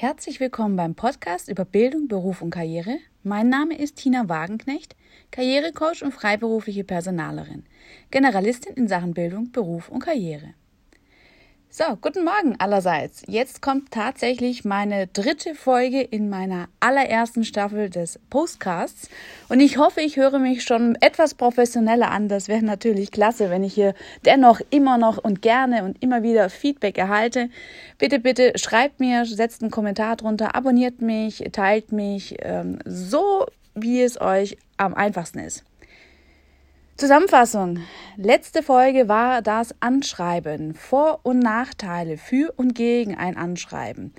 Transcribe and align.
Herzlich 0.00 0.38
willkommen 0.38 0.76
beim 0.76 0.94
Podcast 0.94 1.48
über 1.48 1.64
Bildung, 1.64 2.06
Beruf 2.06 2.40
und 2.40 2.50
Karriere. 2.50 2.98
Mein 3.24 3.48
Name 3.48 3.76
ist 3.76 3.96
Tina 3.96 4.28
Wagenknecht, 4.28 4.94
Karrierecoach 5.32 6.04
und 6.04 6.12
freiberufliche 6.12 6.84
Personalerin, 6.84 7.64
Generalistin 8.12 8.74
in 8.74 8.86
Sachen 8.86 9.12
Bildung, 9.12 9.50
Beruf 9.50 9.88
und 9.88 9.98
Karriere. 9.98 10.54
So, 11.70 11.84
guten 12.00 12.24
Morgen 12.24 12.56
allerseits. 12.58 13.22
Jetzt 13.28 13.60
kommt 13.60 13.90
tatsächlich 13.90 14.64
meine 14.64 15.06
dritte 15.06 15.54
Folge 15.54 16.00
in 16.00 16.30
meiner 16.30 16.68
allerersten 16.80 17.44
Staffel 17.44 17.90
des 17.90 18.18
Postcasts. 18.30 19.10
Und 19.50 19.60
ich 19.60 19.76
hoffe, 19.76 20.00
ich 20.00 20.16
höre 20.16 20.38
mich 20.38 20.64
schon 20.64 20.96
etwas 21.02 21.34
professioneller 21.34 22.10
an. 22.10 22.28
Das 22.28 22.48
wäre 22.48 22.64
natürlich 22.64 23.12
klasse, 23.12 23.50
wenn 23.50 23.64
ich 23.64 23.74
hier 23.74 23.94
dennoch 24.24 24.62
immer 24.70 24.96
noch 24.96 25.18
und 25.18 25.42
gerne 25.42 25.84
und 25.84 26.02
immer 26.02 26.22
wieder 26.22 26.48
Feedback 26.48 26.96
erhalte. 26.96 27.50
Bitte, 27.98 28.18
bitte 28.18 28.54
schreibt 28.56 28.98
mir, 28.98 29.26
setzt 29.26 29.60
einen 29.60 29.70
Kommentar 29.70 30.16
drunter, 30.16 30.54
abonniert 30.56 31.02
mich, 31.02 31.44
teilt 31.52 31.92
mich, 31.92 32.36
ähm, 32.40 32.78
so 32.86 33.44
wie 33.74 34.00
es 34.00 34.18
euch 34.18 34.56
am 34.78 34.94
einfachsten 34.94 35.40
ist. 35.40 35.64
Zusammenfassung. 36.98 37.78
Letzte 38.16 38.60
Folge 38.60 39.06
war 39.06 39.40
das 39.40 39.72
Anschreiben. 39.78 40.74
Vor- 40.74 41.20
und 41.22 41.38
Nachteile 41.38 42.16
für 42.16 42.52
und 42.56 42.74
gegen 42.74 43.14
ein 43.14 43.36
Anschreiben. 43.36 44.12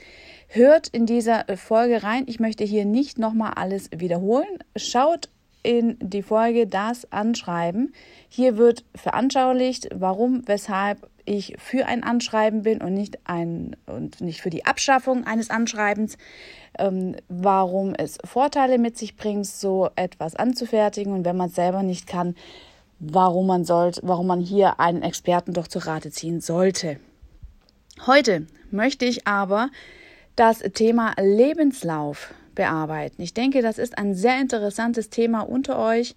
Hört 0.47 0.87
in 0.87 1.05
dieser 1.05 1.43
Folge 1.57 2.03
rein. 2.03 2.23
Ich 2.27 2.39
möchte 2.39 2.63
hier 2.63 2.85
nicht 2.85 3.19
nochmal 3.19 3.51
alles 3.57 3.89
wiederholen. 3.93 4.59
Schaut 4.77 5.27
in 5.61 5.97
die 5.99 6.23
Folge 6.23 6.67
das 6.67 7.11
Anschreiben. 7.11 7.93
Hier 8.29 8.55
wird 8.55 8.85
veranschaulicht, 8.95 9.89
warum, 9.93 10.47
weshalb 10.47 11.09
ich 11.25 11.55
für 11.59 11.85
ein 11.85 12.01
Anschreiben 12.01 12.63
bin 12.63 12.81
und 12.81 12.93
nicht 12.93 13.19
ein 13.25 13.75
und 13.87 14.21
nicht 14.21 14.41
für 14.41 14.49
die 14.49 14.65
Abschaffung 14.65 15.25
eines 15.25 15.49
Anschreibens, 15.49 16.17
ähm, 16.79 17.17
warum 17.27 17.93
es 17.93 18.17
Vorteile 18.23 18.77
mit 18.77 18.97
sich 18.97 19.17
bringt, 19.17 19.45
so 19.47 19.89
etwas 19.97 20.37
anzufertigen 20.37 21.11
und 21.11 21.25
wenn 21.25 21.35
man 21.35 21.49
es 21.49 21.55
selber 21.55 21.83
nicht 21.83 22.07
kann, 22.07 22.35
warum 22.99 23.47
man 23.47 23.65
sollte, 23.65 24.01
warum 24.03 24.27
man 24.27 24.41
hier 24.41 24.79
einen 24.79 25.01
Experten 25.01 25.53
doch 25.53 25.67
zu 25.67 25.79
Rate 25.79 26.11
ziehen 26.11 26.41
sollte. 26.41 26.99
Heute 28.05 28.47
möchte 28.71 29.05
ich 29.05 29.27
aber 29.27 29.69
das 30.35 30.59
Thema 30.59 31.13
Lebenslauf 31.19 32.33
bearbeiten. 32.55 33.21
Ich 33.21 33.33
denke, 33.33 33.61
das 33.61 33.77
ist 33.77 33.97
ein 33.97 34.15
sehr 34.15 34.39
interessantes 34.39 35.09
Thema 35.09 35.41
unter 35.41 35.79
euch. 35.79 36.15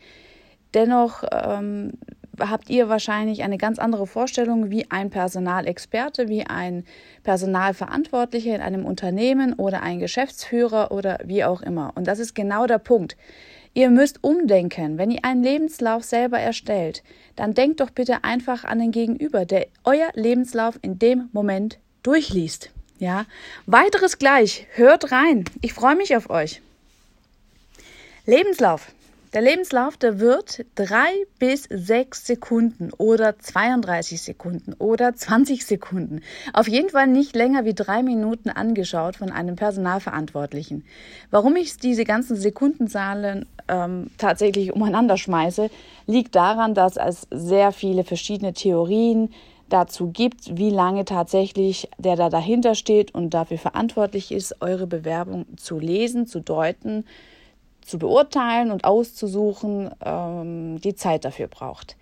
Dennoch 0.75 1.25
ähm, 1.31 1.93
habt 2.41 2.71
ihr 2.71 2.89
wahrscheinlich 2.89 3.43
eine 3.43 3.59
ganz 3.59 3.79
andere 3.79 4.07
Vorstellung 4.07 4.71
wie 4.71 4.91
ein 4.91 5.11
Personalexperte, 5.11 6.29
wie 6.29 6.47
ein 6.47 6.85
Personalverantwortlicher 7.23 8.55
in 8.55 8.63
einem 8.63 8.85
Unternehmen 8.85 9.55
oder 9.55 9.83
ein 9.83 9.99
Geschäftsführer 9.99 10.93
oder 10.93 11.19
wie 11.25 11.45
auch 11.45 11.63
immer. 11.63 11.93
Und 11.95 12.07
das 12.07 12.19
ist 12.19 12.35
genau 12.35 12.67
der 12.67 12.79
Punkt. 12.79 13.17
Ihr 13.75 13.91
müsst 13.91 14.23
umdenken. 14.23 14.99
Wenn 14.99 15.11
ihr 15.11 15.25
einen 15.25 15.43
Lebenslauf 15.43 16.05
selber 16.05 16.39
erstellt, 16.39 17.03
dann 17.37 17.55
denkt 17.55 17.81
doch 17.81 17.91
bitte 17.91 18.23
einfach 18.25 18.65
an 18.65 18.79
den 18.79 18.93
Gegenüber, 18.93 19.47
der 19.47 19.67
euer 19.85 20.11
Lebenslauf 20.15 20.79
in 20.83 20.99
dem 20.99 21.31
Moment 21.33 21.79
durchliest. 22.03 22.71
Ja, 22.99 23.27
weiteres 23.67 24.19
gleich. 24.19 24.67
Hört 24.75 25.11
rein. 25.11 25.45
Ich 25.61 25.73
freue 25.73 25.97
mich 25.97 26.15
auf 26.15 26.31
euch. 26.31 26.61
Lebenslauf. 28.27 28.93
Der 29.35 29.41
Lebenslauf, 29.41 29.97
der 29.97 30.21
wird 30.21 30.67
drei 30.75 31.09
bis 31.39 31.63
sechs 31.71 32.27
Sekunden 32.27 32.91
oder 32.99 33.39
32 33.39 34.21
Sekunden 34.21 34.75
oder 34.75 35.15
20 35.15 35.65
Sekunden, 35.65 36.21
auf 36.53 36.69
jeden 36.69 36.91
Fall 36.91 37.07
nicht 37.07 37.35
länger 37.35 37.65
wie 37.65 37.73
drei 37.73 38.03
Minuten 38.03 38.51
angeschaut 38.51 39.17
von 39.17 39.31
einem 39.33 39.57
Personalverantwortlichen. 39.57 40.85
Warum 41.31 41.57
ich 41.57 41.79
diese 41.79 42.05
ganzen 42.05 42.37
Sekundenzahlen 42.37 43.47
ähm, 43.69 44.11
tatsächlich 44.19 44.75
umeinander 44.75 45.17
schmeiße, 45.17 45.71
liegt 46.07 46.35
daran, 46.35 46.75
dass 46.75 46.99
es 46.99 47.27
sehr 47.31 47.73
viele 47.73 48.05
verschiedene 48.05 48.53
Theorien 48.53 49.33
dazu 49.71 50.11
gibt, 50.11 50.59
wie 50.59 50.69
lange 50.69 51.07
tatsächlich 51.07 51.89
der 51.97 52.17
da 52.17 52.29
dahinter 52.29 52.75
steht 52.75 53.15
und 53.15 53.31
dafür 53.31 53.57
verantwortlich 53.57 54.31
ist, 54.31 54.61
eure 54.61 54.87
Bewerbung 54.87 55.47
zu 55.57 55.79
lesen, 55.79 56.27
zu 56.27 56.41
deuten, 56.41 57.07
zu 57.85 57.99
beurteilen 57.99 58.71
und 58.71 58.85
auszusuchen, 58.85 59.91
ähm, 60.05 60.81
die 60.81 60.95
Zeit 60.95 61.25
dafür 61.25 61.49
braucht. 61.49 61.97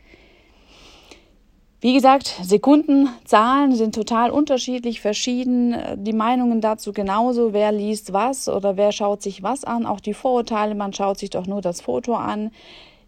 Wie 1.83 1.95
gesagt, 1.95 2.27
Sekundenzahlen 2.43 3.75
sind 3.75 3.95
total 3.95 4.31
unterschiedlich, 4.31 5.01
verschieden. 5.01 5.75
Die 5.97 6.13
Meinungen 6.13 6.61
dazu 6.61 6.93
genauso. 6.93 7.55
Wer 7.55 7.73
liest 7.73 8.13
was 8.13 8.51
oder 8.51 8.77
wer 8.77 8.93
schaut 8.93 9.23
sich 9.23 9.43
was 9.43 9.65
an? 9.65 9.87
Auch 9.87 10.01
die 10.01 10.13
Vorurteile, 10.13 10.75
man 10.75 10.93
schaut 10.93 11.19
sich 11.19 11.31
doch 11.31 11.47
nur 11.47 11.63
das 11.63 11.81
Foto 11.81 12.15
an. 12.15 12.51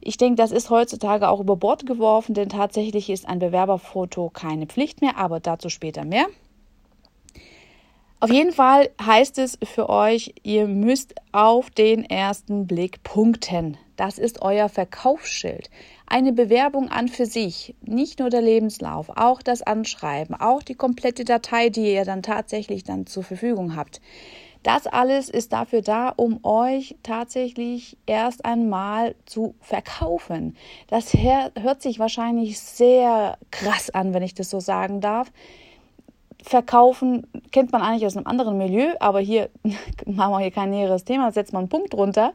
Ich 0.00 0.16
denke, 0.16 0.36
das 0.36 0.52
ist 0.52 0.70
heutzutage 0.70 1.28
auch 1.28 1.40
über 1.40 1.56
Bord 1.56 1.84
geworfen, 1.84 2.34
denn 2.34 2.48
tatsächlich 2.48 3.10
ist 3.10 3.28
ein 3.28 3.38
Bewerberfoto 3.38 4.30
keine 4.30 4.66
Pflicht 4.66 5.02
mehr, 5.02 5.18
aber 5.18 5.38
dazu 5.38 5.68
später 5.68 6.06
mehr. 6.06 6.24
Auf 8.22 8.30
jeden 8.30 8.52
Fall 8.52 8.88
heißt 9.04 9.38
es 9.38 9.58
für 9.64 9.88
euch, 9.88 10.32
ihr 10.44 10.68
müsst 10.68 11.12
auf 11.32 11.70
den 11.70 12.04
ersten 12.04 12.68
Blick 12.68 13.02
punkten. 13.02 13.76
Das 13.96 14.16
ist 14.16 14.42
euer 14.42 14.68
Verkaufsschild. 14.68 15.70
Eine 16.06 16.32
Bewerbung 16.32 16.88
an 16.88 17.08
für 17.08 17.26
sich, 17.26 17.74
nicht 17.82 18.20
nur 18.20 18.30
der 18.30 18.40
Lebenslauf, 18.40 19.08
auch 19.08 19.42
das 19.42 19.62
Anschreiben, 19.62 20.36
auch 20.36 20.62
die 20.62 20.76
komplette 20.76 21.24
Datei, 21.24 21.68
die 21.68 21.92
ihr 21.92 22.04
dann 22.04 22.22
tatsächlich 22.22 22.84
dann 22.84 23.06
zur 23.06 23.24
Verfügung 23.24 23.74
habt. 23.74 24.00
Das 24.62 24.86
alles 24.86 25.28
ist 25.28 25.52
dafür 25.52 25.82
da, 25.82 26.10
um 26.10 26.44
euch 26.44 26.94
tatsächlich 27.02 27.96
erst 28.06 28.44
einmal 28.44 29.16
zu 29.26 29.56
verkaufen. 29.58 30.56
Das 30.86 31.12
hört 31.12 31.82
sich 31.82 31.98
wahrscheinlich 31.98 32.60
sehr 32.60 33.36
krass 33.50 33.90
an, 33.90 34.14
wenn 34.14 34.22
ich 34.22 34.34
das 34.34 34.48
so 34.48 34.60
sagen 34.60 35.00
darf 35.00 35.32
verkaufen 36.42 37.26
kennt 37.52 37.72
man 37.72 37.82
eigentlich 37.82 38.04
aus 38.04 38.16
einem 38.16 38.26
anderen 38.26 38.58
Milieu, 38.58 38.92
aber 39.00 39.20
hier 39.20 39.48
machen 40.06 40.32
wir 40.32 40.40
hier 40.40 40.50
kein 40.50 40.70
näheres 40.70 41.04
Thema, 41.04 41.32
setzt 41.32 41.52
man 41.52 41.60
einen 41.60 41.68
Punkt 41.68 41.94
drunter. 41.94 42.34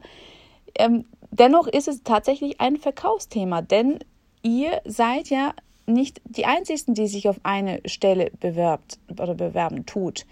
Ähm, 0.76 1.04
dennoch 1.30 1.66
ist 1.66 1.88
es 1.88 2.02
tatsächlich 2.02 2.60
ein 2.60 2.76
Verkaufsthema, 2.76 3.62
denn 3.62 3.98
ihr 4.42 4.80
seid 4.84 5.28
ja 5.28 5.52
nicht 5.86 6.20
die 6.24 6.46
Einzigen, 6.46 6.94
die 6.94 7.06
sich 7.06 7.28
auf 7.28 7.40
eine 7.42 7.80
Stelle 7.86 8.30
bewerbt 8.40 8.98
oder 9.10 9.34
bewerben 9.34 9.86
tut. 9.86 10.26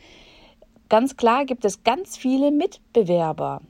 Ganz 0.89 1.17
klar 1.17 1.45
gibt 1.45 1.65
es 1.65 1.83
ganz 1.85 2.17
viele 2.17 2.51
Mitbewerber. 2.51 3.61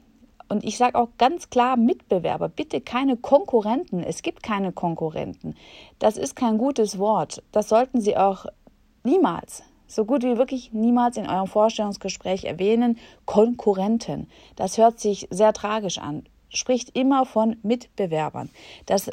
Und 0.49 0.63
ich 0.63 0.77
sage 0.77 0.97
auch 0.97 1.09
ganz 1.17 1.49
klar 1.49 1.75
Mitbewerber, 1.75 2.47
bitte 2.47 2.79
keine 2.79 3.17
Konkurrenten. 3.17 4.01
Es 4.01 4.21
gibt 4.21 4.43
keine 4.43 4.71
Konkurrenten. 4.71 5.55
Das 5.99 6.15
ist 6.17 6.35
kein 6.35 6.57
gutes 6.57 6.99
Wort. 6.99 7.43
Das 7.51 7.67
sollten 7.67 7.99
Sie 7.99 8.15
auch 8.15 8.45
niemals 9.03 9.63
so 9.87 10.05
gut 10.05 10.23
wie 10.23 10.37
wirklich 10.37 10.73
niemals 10.73 11.17
in 11.17 11.27
eurem 11.27 11.47
Vorstellungsgespräch 11.47 12.45
erwähnen, 12.45 12.97
Konkurrenten. 13.25 14.29
Das 14.55 14.77
hört 14.77 14.99
sich 14.99 15.27
sehr 15.31 15.53
tragisch 15.53 15.97
an. 15.97 16.23
Spricht 16.49 16.95
immer 16.97 17.25
von 17.25 17.57
Mitbewerbern. 17.63 18.49
Das 18.85 19.09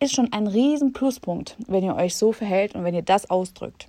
ist 0.00 0.14
schon 0.14 0.32
ein 0.32 0.46
riesen 0.46 0.92
Pluspunkt, 0.92 1.56
wenn 1.66 1.84
ihr 1.84 1.94
euch 1.94 2.16
so 2.16 2.32
verhält 2.32 2.74
und 2.74 2.84
wenn 2.84 2.94
ihr 2.94 3.02
das 3.02 3.30
ausdrückt. 3.30 3.88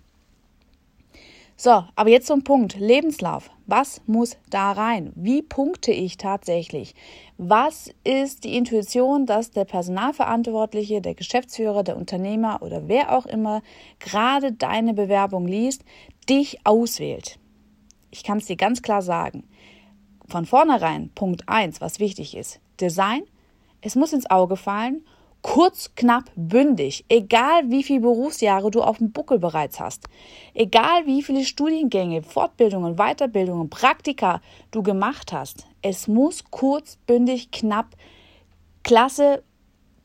So, 1.56 1.84
aber 1.96 2.10
jetzt 2.10 2.28
zum 2.28 2.44
Punkt. 2.44 2.80
Lebenslauf. 2.80 3.52
Was 3.68 4.02
muss 4.08 4.38
da 4.50 4.72
rein? 4.72 5.14
Wie 5.16 5.42
punkte 5.42 5.92
ich 5.92 6.18
tatsächlich? 6.18 6.96
Was 7.38 7.92
ist 8.04 8.44
die 8.44 8.58
Intuition, 8.58 9.26
dass 9.26 9.52
der 9.52 9.66
Personalverantwortliche, 9.66 11.02
der 11.02 11.14
Geschäftsführer, 11.14 11.84
der 11.84 11.98
Unternehmer 11.98 12.62
oder 12.62 12.88
wer 12.88 13.16
auch 13.18 13.26
immer 13.26 13.62
gerade 14.00 14.52
deine 14.52 14.94
Bewerbung 14.94 15.48
liest, 15.48 15.84
dich 16.28 16.66
auswählt? 16.66 17.40
Ich 18.12 18.24
kann 18.24 18.40
es 18.40 18.46
dir 18.46 18.58
ganz 18.58 18.82
klar 18.82 19.02
sagen. 19.02 19.44
Von 20.28 20.46
vornherein, 20.46 21.12
Punkt 21.14 21.48
1, 21.48 21.82
was 21.82 22.00
wichtig 22.00 22.36
ist. 22.36 22.60
Design. 22.82 23.24
Es 23.82 23.96
muss 23.96 24.14
ins 24.14 24.30
Auge 24.30 24.56
fallen 24.56 25.04
Kurz, 25.44 25.94
knapp, 25.96 26.32
bündig. 26.38 27.04
Egal 27.10 27.70
wie 27.70 27.84
viele 27.84 28.00
Berufsjahre 28.00 28.72
du 28.72 28.82
auf 28.82 29.00
dem 29.00 29.12
Buckel 29.12 29.40
bereits 29.40 29.80
hast. 29.80 30.06
Egal 30.54 31.06
wie 31.06 31.22
viele 31.22 31.44
Studiengänge, 31.44 32.24
Fortbildungen, 32.24 32.96
Weiterbildungen, 32.96 33.70
Praktika 33.70 34.42
du 34.72 34.82
gemacht 34.82 35.34
hast. 35.34 35.68
Es 35.82 36.08
muss 36.08 36.46
kurz, 36.50 36.96
bündig, 37.06 37.52
knapp, 37.52 37.88
klasse, 38.84 39.44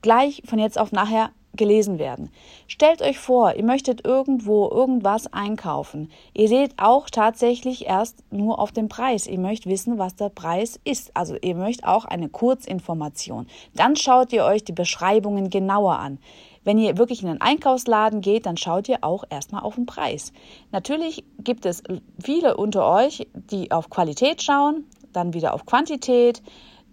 gleich 0.03 0.43
von 0.45 0.59
jetzt 0.59 0.79
auf 0.79 0.91
nachher 0.91 1.31
gelesen 1.59 1.99
werden. 1.99 2.31
Stellt 2.67 3.03
euch 3.03 3.19
vor, 3.19 3.55
ihr 3.55 3.65
möchtet 3.65 4.07
irgendwo 4.07 4.69
irgendwas 4.71 5.33
einkaufen. 5.33 6.11
Ihr 6.33 6.49
seht 6.49 6.75
auch 6.79 7.11
tatsächlich 7.11 7.87
erst 7.87 8.25
nur 8.31 8.59
auf 8.59 8.73
den 8.73 8.89
Preis. 8.89 9.27
Ihr 9.27 9.39
möchtet 9.39 9.71
wissen, 9.71 9.99
was 9.99 10.17
der 10.17 10.31
Preis 10.31 10.81
ist. 10.85 11.15
Also 11.15 11.37
ihr 11.37 11.55
möchtet 11.55 11.87
auch 11.87 12.07
eine 12.07 12.29
Kurzinformation. 12.29 13.47
Dann 13.75 13.97
schaut 13.97 14.33
ihr 14.33 14.45
euch 14.45 14.65
die 14.65 14.73
Beschreibungen 14.73 15.51
genauer 15.51 15.99
an. 15.99 16.19
Wenn 16.65 16.79
ihr 16.79 16.99
wirklich 16.99 17.23
in 17.23 17.29
einen 17.29 17.41
Einkaufsladen 17.41 18.21
geht, 18.21 18.47
dann 18.47 18.57
schaut 18.57 18.89
ihr 18.89 18.99
auch 19.03 19.25
erstmal 19.31 19.63
auf 19.63 19.77
den 19.77 19.87
Preis. 19.87 20.33
Natürlich 20.71 21.25
gibt 21.39 21.65
es 21.67 21.83
viele 22.23 22.57
unter 22.57 22.87
euch, 22.87 23.27
die 23.35 23.71
auf 23.73 23.91
Qualität 23.91 24.43
schauen, 24.43 24.85
dann 25.13 25.35
wieder 25.35 25.55
auf 25.55 25.67
Quantität. 25.67 26.43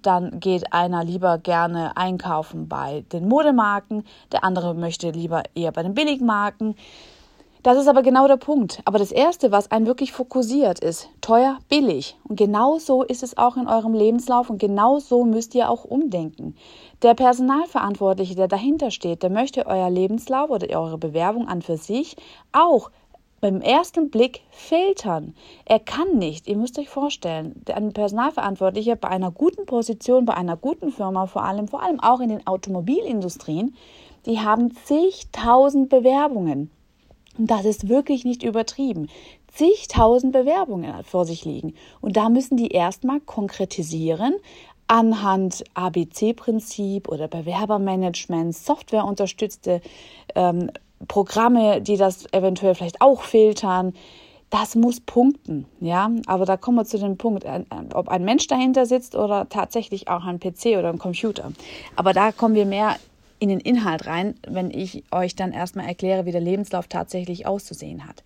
Dann 0.05 0.39
geht 0.39 0.71
einer 0.71 1.03
lieber 1.03 1.39
gerne 1.39 1.97
einkaufen 1.97 2.67
bei 2.67 3.03
den 3.11 3.27
Modemarken, 3.27 4.03
der 4.31 4.43
andere 4.43 4.75
möchte 4.75 5.09
lieber 5.09 5.43
eher 5.55 5.71
bei 5.71 5.81
den 5.81 5.95
Billigmarken. 5.95 6.75
Das 7.63 7.79
ist 7.79 7.87
aber 7.87 8.03
genau 8.03 8.27
der 8.27 8.37
Punkt. 8.37 8.83
Aber 8.85 8.99
das 8.99 9.11
Erste, 9.11 9.51
was 9.51 9.71
einen 9.71 9.87
wirklich 9.87 10.11
fokussiert, 10.11 10.77
ist 10.77 11.09
teuer, 11.21 11.57
billig. 11.67 12.15
Und 12.23 12.35
genau 12.35 12.77
so 12.77 13.01
ist 13.01 13.23
es 13.23 13.39
auch 13.39 13.57
in 13.57 13.67
eurem 13.67 13.95
Lebenslauf 13.95 14.51
und 14.51 14.59
genau 14.59 14.99
so 14.99 15.25
müsst 15.25 15.55
ihr 15.55 15.71
auch 15.71 15.83
umdenken. 15.83 16.55
Der 17.01 17.15
Personalverantwortliche, 17.15 18.35
der 18.35 18.47
dahinter 18.47 18.91
steht, 18.91 19.23
der 19.23 19.31
möchte 19.31 19.65
euer 19.65 19.89
Lebenslauf 19.89 20.51
oder 20.51 20.69
eure 20.79 20.99
Bewerbung 20.99 21.47
an 21.47 21.63
für 21.63 21.77
sich 21.77 22.15
auch 22.51 22.91
beim 23.45 23.61
ersten 23.61 24.09
Blick 24.09 24.41
filtern. 24.49 25.35
Er 25.65 25.79
kann 25.79 26.17
nicht, 26.17 26.47
ihr 26.47 26.57
müsst 26.57 26.79
euch 26.79 26.89
vorstellen, 26.89 27.61
ein 27.71 27.93
Personalverantwortlicher 27.93 28.95
bei 28.95 29.07
einer 29.07 29.29
guten 29.29 29.67
Position, 29.67 30.25
bei 30.25 30.33
einer 30.33 30.57
guten 30.57 30.91
Firma 30.91 31.27
vor 31.27 31.43
allem, 31.43 31.67
vor 31.67 31.83
allem 31.83 31.99
auch 31.99 32.21
in 32.21 32.29
den 32.29 32.47
Automobilindustrien, 32.47 33.75
die 34.25 34.39
haben 34.39 34.75
zigtausend 34.85 35.89
Bewerbungen. 35.89 36.71
Und 37.37 37.51
das 37.51 37.65
ist 37.65 37.87
wirklich 37.87 38.25
nicht 38.25 38.41
übertrieben. 38.41 39.09
Zigtausend 39.53 40.33
Bewerbungen 40.33 41.03
vor 41.03 41.25
sich 41.25 41.45
liegen. 41.45 41.75
Und 42.01 42.17
da 42.17 42.29
müssen 42.29 42.57
die 42.57 42.69
erstmal 42.69 43.19
konkretisieren 43.19 44.33
anhand 44.87 45.63
ABC-Prinzip 45.75 47.07
oder 47.09 47.27
Bewerbermanagement, 47.27 48.55
softwareunterstützte 48.55 49.81
ähm, 50.33 50.71
Programme, 51.07 51.81
die 51.81 51.97
das 51.97 52.31
eventuell 52.33 52.75
vielleicht 52.75 53.01
auch 53.01 53.21
filtern. 53.21 53.93
Das 54.49 54.75
muss 54.75 55.01
punkten, 55.01 55.65
ja. 55.79 56.09
Aber 56.27 56.45
da 56.45 56.55
kommen 56.55 56.77
wir 56.77 56.85
zu 56.85 56.97
dem 56.97 57.17
Punkt, 57.17 57.45
ob 57.93 58.09
ein 58.09 58.23
Mensch 58.23 58.47
dahinter 58.47 58.85
sitzt 58.85 59.15
oder 59.15 59.49
tatsächlich 59.49 60.07
auch 60.07 60.23
ein 60.23 60.39
PC 60.39 60.77
oder 60.77 60.89
ein 60.89 60.99
Computer. 60.99 61.51
Aber 61.95 62.13
da 62.13 62.31
kommen 62.31 62.55
wir 62.55 62.65
mehr 62.65 62.95
in 63.39 63.49
den 63.49 63.59
Inhalt 63.59 64.07
rein, 64.07 64.35
wenn 64.47 64.71
ich 64.71 65.03
euch 65.11 65.35
dann 65.35 65.51
erstmal 65.51 65.87
erkläre, 65.87 66.25
wie 66.25 66.31
der 66.31 66.41
Lebenslauf 66.41 66.87
tatsächlich 66.87 67.45
auszusehen 67.45 68.07
hat. 68.07 68.23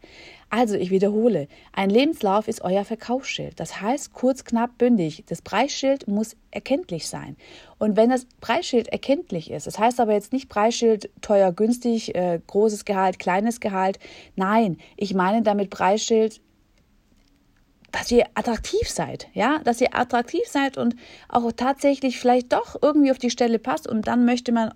Also, 0.52 0.76
ich 0.76 0.90
wiederhole, 0.90 1.48
ein 1.74 1.90
Lebenslauf 1.90 2.48
ist 2.48 2.62
euer 2.62 2.86
Verkaufsschild. 2.86 3.60
Das 3.60 3.82
heißt, 3.82 4.14
kurz, 4.14 4.44
knapp, 4.44 4.78
bündig. 4.78 5.24
Das 5.28 5.42
Preisschild 5.42 6.08
muss 6.08 6.36
erkenntlich 6.52 7.08
sein. 7.08 7.38
Und 7.78 7.98
wenn 7.98 8.10
das 8.10 8.26
Preisschild 8.42 8.88
erkenntlich 8.88 9.52
ist, 9.52 9.68
das 9.68 9.78
heißt 9.78 10.00
aber 10.00 10.14
jetzt 10.14 10.34
nicht 10.34 10.50
Preisschild 10.50 11.10
teuer, 11.22 11.52
günstig, 11.52 12.16
äh, 12.16 12.40
großes 12.46 12.86
Gehalt, 12.86 13.20
kleines 13.20 13.60
Gehalt. 13.60 14.00
Nein, 14.36 14.78
ich 14.98 15.14
meine 15.14 15.42
damit 15.42 15.70
Preisschild 15.70 16.42
dass 17.92 18.12
ihr 18.12 18.26
attraktiv 18.36 18.88
seid, 18.88 19.28
ja, 19.34 19.60
dass 19.64 19.82
ihr 19.82 19.96
attraktiv 19.96 20.44
seid 20.46 20.78
und 20.78 20.96
auch 21.28 21.52
tatsächlich 21.52 22.20
vielleicht 22.20 22.54
doch 22.54 22.76
irgendwie 22.82 23.10
auf 23.10 23.18
die 23.18 23.32
Stelle 23.32 23.58
passt 23.58 23.88
und 23.88 24.08
dann 24.08 24.26
möchte 24.26 24.52
man 24.52 24.74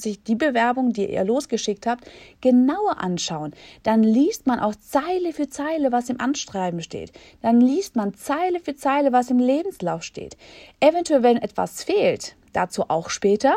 sich 0.00 0.22
die 0.22 0.34
Bewerbung, 0.34 0.92
die 0.92 1.10
ihr 1.10 1.24
losgeschickt 1.24 1.86
habt, 1.86 2.10
genauer 2.40 2.98
anschauen. 3.00 3.52
Dann 3.82 4.02
liest 4.02 4.46
man 4.46 4.60
auch 4.60 4.74
Zeile 4.74 5.32
für 5.32 5.48
Zeile, 5.48 5.92
was 5.92 6.08
im 6.08 6.20
Anschreiben 6.20 6.82
steht. 6.82 7.12
Dann 7.42 7.60
liest 7.60 7.96
man 7.96 8.14
Zeile 8.14 8.60
für 8.60 8.76
Zeile, 8.76 9.12
was 9.12 9.30
im 9.30 9.38
Lebenslauf 9.38 10.02
steht. 10.02 10.36
Eventuell, 10.80 11.22
wenn 11.22 11.38
etwas 11.38 11.84
fehlt, 11.84 12.36
dazu 12.52 12.84
auch 12.88 13.10
später, 13.10 13.56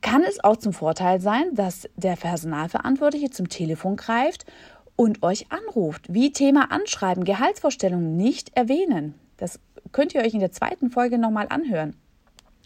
kann 0.00 0.24
es 0.24 0.42
auch 0.42 0.56
zum 0.56 0.72
Vorteil 0.72 1.20
sein, 1.20 1.54
dass 1.54 1.88
der 1.96 2.16
Personalverantwortliche 2.16 3.30
zum 3.30 3.48
Telefon 3.48 3.96
greift 3.96 4.44
und 4.96 5.22
euch 5.22 5.46
anruft. 5.50 6.12
Wie 6.12 6.32
Thema 6.32 6.70
Anschreiben, 6.72 7.24
Gehaltsvorstellungen 7.24 8.16
nicht 8.16 8.56
erwähnen. 8.56 9.14
Das 9.36 9.60
könnt 9.92 10.14
ihr 10.14 10.22
euch 10.22 10.34
in 10.34 10.40
der 10.40 10.52
zweiten 10.52 10.90
Folge 10.90 11.18
nochmal 11.18 11.46
anhören. 11.48 11.96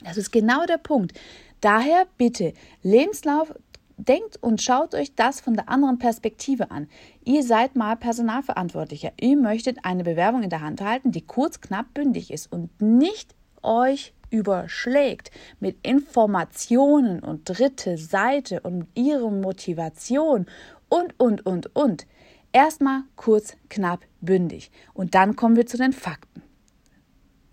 Das 0.04 0.16
ist 0.16 0.30
genau 0.30 0.66
der 0.66 0.78
Punkt. 0.78 1.18
Daher 1.60 2.06
bitte, 2.18 2.52
Lebenslauf, 2.82 3.52
denkt 3.96 4.36
und 4.42 4.60
schaut 4.60 4.94
euch 4.94 5.14
das 5.14 5.40
von 5.40 5.54
der 5.54 5.68
anderen 5.68 5.98
Perspektive 5.98 6.70
an. 6.70 6.88
Ihr 7.24 7.42
seid 7.42 7.76
mal 7.76 7.96
Personalverantwortlicher. 7.96 9.12
Ihr 9.18 9.36
möchtet 9.36 9.78
eine 9.84 10.04
Bewerbung 10.04 10.42
in 10.42 10.50
der 10.50 10.60
Hand 10.60 10.80
halten, 10.80 11.12
die 11.12 11.22
kurz, 11.22 11.60
knapp, 11.60 11.94
bündig 11.94 12.30
ist 12.30 12.52
und 12.52 12.70
nicht 12.80 13.34
euch 13.62 14.12
überschlägt 14.30 15.30
mit 15.60 15.78
Informationen 15.86 17.20
und 17.20 17.48
dritte 17.48 17.96
Seite 17.96 18.60
und 18.60 18.86
ihre 18.94 19.30
Motivation 19.30 20.46
und, 20.88 21.18
und, 21.18 21.46
und, 21.46 21.74
und. 21.74 22.06
Erstmal 22.52 23.02
kurz, 23.16 23.56
knapp, 23.68 24.00
bündig. 24.20 24.70
Und 24.94 25.14
dann 25.14 25.36
kommen 25.36 25.56
wir 25.56 25.66
zu 25.66 25.76
den 25.76 25.92
Fakten. 25.92 26.42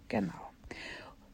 Genau. 0.07 0.33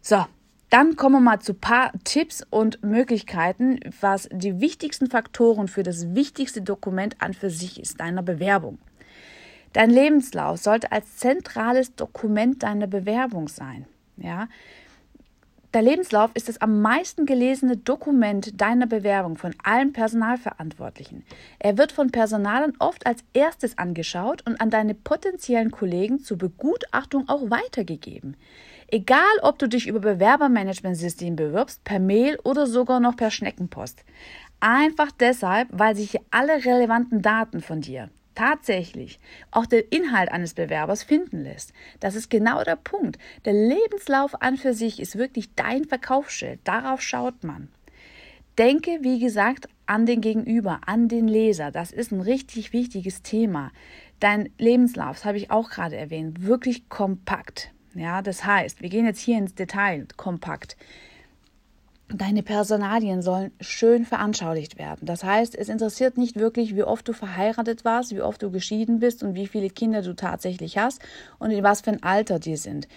So, 0.01 0.25
dann 0.69 0.95
kommen 0.95 1.16
wir 1.16 1.19
mal 1.19 1.39
zu 1.39 1.54
paar 1.54 1.92
Tipps 2.04 2.45
und 2.50 2.83
Möglichkeiten, 2.83 3.80
was 4.01 4.30
die 4.31 4.62
wichtigsten 4.62 5.10
Faktoren 5.10 5.68
für 5.68 5.83
das 5.83 6.13
wichtigste 6.13 6.62
Dokument 6.62 7.16
an 7.19 7.33
für 7.33 7.50
sich 7.50 7.80
ist, 7.80 8.00
deiner 8.00 8.21
Bewerbung. 8.21 8.77
Dein 9.74 9.89
Lebenslauf 9.89 10.57
sollte 10.57 10.92
als 10.92 11.18
zentrales 11.18 11.95
Dokument 11.95 12.63
deiner 12.63 12.88
Bewerbung 12.88 13.48
sein. 13.48 13.86
Ja? 14.18 14.48
Der 15.75 15.83
Lebenslauf 15.83 16.31
ist 16.33 16.50
das 16.50 16.62
am 16.62 16.81
meisten 16.81 17.27
gelesene 17.27 17.77
Dokument 17.77 18.60
deiner 18.60 18.88
Bewerbung 18.88 19.38
von 19.38 19.54
allen 19.63 19.94
Personalverantwortlichen. 19.94 21.24
Er 21.60 21.77
wird 21.77 21.92
von 21.92 22.10
Personalern 22.10 22.74
oft 22.80 23.06
als 23.06 23.24
erstes 23.33 23.77
angeschaut 23.77 24.44
und 24.48 24.60
an 24.62 24.71
deine 24.71 24.95
potenziellen 24.95 25.69
Kollegen 25.69 26.24
zur 26.24 26.39
Begutachtung 26.39 27.30
auch 27.30 27.51
weitergegeben. 27.51 28.36
Egal, 28.91 29.19
ob 29.41 29.59
du 29.59 29.68
dich 29.68 29.88
über 29.88 30.00
Bewerbermanagementsystem 30.00 31.36
bewirbst, 31.36 31.83
per 31.83 32.00
Mail 32.00 32.39
oder 32.44 32.65
sogar 32.65 33.00
noch 33.00 33.15
per 33.15 33.30
Schneckenpost. 33.30 34.03
Einfach 34.59 35.12
deshalb, 35.12 35.68
weil 35.71 35.95
sich 35.95 36.12
hier 36.12 36.21
alle 36.31 36.65
relevanten 36.65 37.21
Daten 37.21 37.62
von 37.62 37.81
dir 37.81 38.09
tatsächlich 38.39 39.19
auch 39.51 39.65
der 39.65 39.91
Inhalt 39.91 40.31
eines 40.31 40.53
Bewerbers 40.53 41.03
finden 41.03 41.44
lässt. 41.44 41.74
Das 42.00 42.15
ist 42.15 42.30
genau 42.30 42.63
der 42.63 42.77
Punkt. 42.77 43.19
Der 43.44 43.51
Lebenslauf 43.51 44.41
an 44.41 44.56
für 44.56 44.74
sich 44.74 45.01
ist 45.01 45.18
wirklich 45.18 45.53
dein 45.56 45.83
Verkaufsschild. 45.83 46.62
Darauf 46.63 47.01
schaut 47.01 47.44
man. 47.44 47.68
Denke, 48.57 49.00
wie 49.01 49.19
gesagt, 49.19 49.68
an 49.88 50.06
den 50.06 50.21
Gegenüber, 50.21 50.80
an 50.85 51.09
den 51.09 51.27
Leser. 51.27 51.71
Das 51.71 51.92
ist 51.92 52.13
ein 52.13 52.21
richtig 52.21 52.71
wichtiges 52.71 53.24
Thema. 53.24 53.71
Dein 54.21 54.50
Lebenslauf, 54.57 55.18
das 55.18 55.25
habe 55.25 55.38
ich 55.38 55.51
auch 55.51 55.69
gerade 55.69 55.97
erwähnt, 55.97 56.45
wirklich 56.45 56.88
kompakt. 56.88 57.73
Ja, 57.96 58.22
das 58.22 58.46
heißt, 58.46 58.81
wir 58.81 58.90
gehen 58.90 59.06
jetzt 59.06 59.19
hier 59.19 59.38
ins 59.38 59.56
Detail, 59.56 60.08
kompakt. 60.16 60.78
Deine 62.12 62.42
Personalien 62.42 63.22
sollen 63.22 63.52
schön 63.62 64.04
veranschaulicht 64.04 64.80
werden. 64.80 65.06
Das 65.06 65.24
heißt, 65.24 65.56
es 65.56 65.69
interessiert 65.69 66.18
nicht 66.18 66.38
wirklich, 66.38 66.76
wie 66.76 66.84
oft 66.84 67.08
du 67.08 67.14
verheiratet 67.14 67.86
warst, 67.86 68.16
wie 68.16 68.22
oft 68.22 68.42
du 68.42 68.50
geschieden 68.50 69.00
bist 69.00 69.22
und 69.22 69.36
wie 69.36 69.46
viele 69.46 69.69
Kinder 69.69 70.02
du 70.02 70.16
tatsächlich 70.16 70.78
hast 70.78 71.02
und 71.38 71.52
in 71.52 71.64
was 71.64 71.81
für 71.81 71.92
ein 71.92 72.02
Alter 72.02 72.40
die 72.40 72.58
sind. 72.58 72.88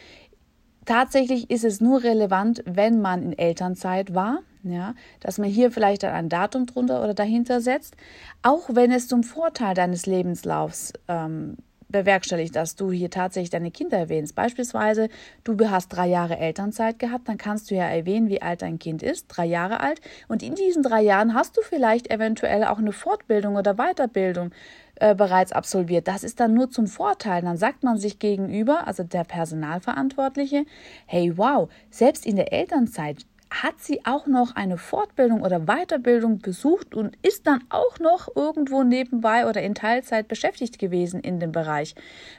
Tatsächlich 0.87 1.51
ist 1.51 1.65
es 1.65 1.81
nur 1.81 2.03
relevant, 2.03 2.63
wenn 2.67 3.01
man 3.01 3.23
in 3.23 3.39
Elternzeit 3.39 4.15
war, 4.15 4.41
ja, 4.65 4.95
dass 5.21 5.39
man 5.39 5.49
hier 5.49 5.71
vielleicht 5.71 6.05
ein 6.05 6.29
Datum 6.29 6.67
drunter 6.67 7.03
oder 7.03 7.15
dahinter 7.15 7.61
setzt, 7.61 7.97
auch 8.43 8.71
wenn 8.73 8.91
es 8.91 9.09
zum 9.09 9.23
Vorteil 9.23 9.75
deines 9.75 10.07
Lebenslaufs 10.07 10.93
ähm, 11.07 11.59
bewerkstelligt, 11.93 12.57
dass 12.57 12.75
du 12.75 12.91
hier 12.91 13.11
tatsächlich 13.11 13.51
deine 13.51 13.71
Kinder 13.71 13.99
erwähnst. 13.99 14.35
Beispielsweise, 14.35 15.09
du 15.45 15.57
hast 15.71 15.89
drei 15.89 16.09
Jahre 16.09 16.39
Elternzeit 16.39 16.99
gehabt, 16.99 17.29
dann 17.29 17.39
kannst 17.39 17.71
du 17.71 17.75
ja 17.75 17.85
erwähnen, 17.85 18.29
wie 18.29 18.43
alt 18.43 18.63
dein 18.63 18.79
Kind 18.79 19.03
ist, 19.03 19.29
drei 19.29 19.45
Jahre 19.45 19.81
alt. 19.81 20.01
Und 20.29 20.43
in 20.43 20.55
diesen 20.55 20.83
drei 20.83 21.03
Jahren 21.03 21.35
hast 21.35 21.57
du 21.57 21.61
vielleicht 21.63 22.11
eventuell 22.11 22.65
auch 22.65 22.79
eine 22.79 22.93
Fortbildung 22.93 23.57
oder 23.57 23.75
Weiterbildung 23.75 24.51
äh, 24.97 25.15
bereits 25.15 25.53
absolviert. 25.53 26.09
Das 26.09 26.25
ist 26.25 26.41
dann 26.41 26.55
nur 26.55 26.71
zum 26.71 26.87
Vorteil. 26.87 27.43
Dann 27.43 27.57
sagt 27.57 27.83
man 27.83 27.99
sich 27.99 28.19
gegenüber, 28.19 28.87
also 28.87 29.03
der 29.03 29.25
Personalverantwortliche, 29.25 30.65
hey 31.07 31.37
wow, 31.37 31.69
selbst 31.91 32.27
in 32.27 32.37
der 32.37 32.53
Elternzeit 32.53 33.27
hat 33.53 33.81
sie 33.81 34.05
auch 34.05 34.27
noch 34.27 34.57
eine 34.57 34.79
Fortbildung 34.79 35.43
oder 35.43 35.61
Weiterbildung 35.61 36.39
besucht 36.39 36.95
und 36.95 37.17
ist 37.23 37.47
dann 37.47 37.65
auch 37.69 37.99
noch 37.99 38.29
irgendwo 38.35 38.83
nebenbei 38.83 39.47
oder 39.47 39.63
in 39.63 39.75
Teilzeit 39.75 40.29
beschäftigt 40.29 40.79
gewesen 40.79 41.21
in 41.21 41.41
dem 41.41 41.53
Bereich. 41.53 41.95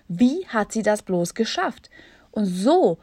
Wie 0.08 0.48
hat 0.48 0.72
sie 0.72 0.82
das 0.82 1.04
bloß 1.04 1.34
geschafft? 1.34 1.90
Und 2.32 2.46
so 2.46 2.98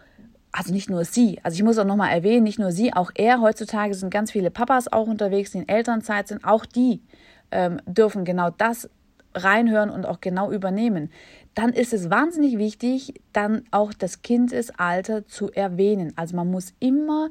also 0.53 0.73
nicht 0.73 0.91
nur 0.91 1.05
sie, 1.05 1.39
also 1.43 1.55
ich 1.55 1.63
muss 1.63 1.79
auch 1.79 1.85
nochmal 1.85 2.13
erwähnen, 2.13 2.43
nicht 2.43 2.59
nur 2.59 2.73
sie, 2.73 2.93
auch 2.93 3.13
er, 3.15 3.41
heutzutage 3.41 3.95
sind 3.95 4.11
ganz 4.11 4.33
viele 4.33 4.51
Papas 4.51 4.93
auch 4.93 5.07
unterwegs, 5.07 5.53
die 5.53 5.59
in 5.59 5.69
Elternzeit 5.69 6.29
sind, 6.29 6.45
auch 6.45 6.67
die 6.67 7.03
ähm, 7.53 7.81
dürfen 7.87 8.25
genau 8.25 8.51
das 8.51 8.91
reinhören 9.35 9.91
und 9.91 10.07
auch 10.07 10.21
genau 10.21 10.51
übernehmen. 10.51 11.11
Dann 11.55 11.73
ist 11.73 11.93
es 11.93 12.11
wahnsinnig 12.11 12.59
wichtig, 12.59 13.15
dann 13.33 13.63
auch 13.71 13.93
das 13.93 14.23
Kindesalter 14.23 15.27
zu 15.27 15.53
erwähnen. 15.53 16.13
Also 16.17 16.35
man 16.35 16.51
muss 16.51 16.75
immer 16.81 17.31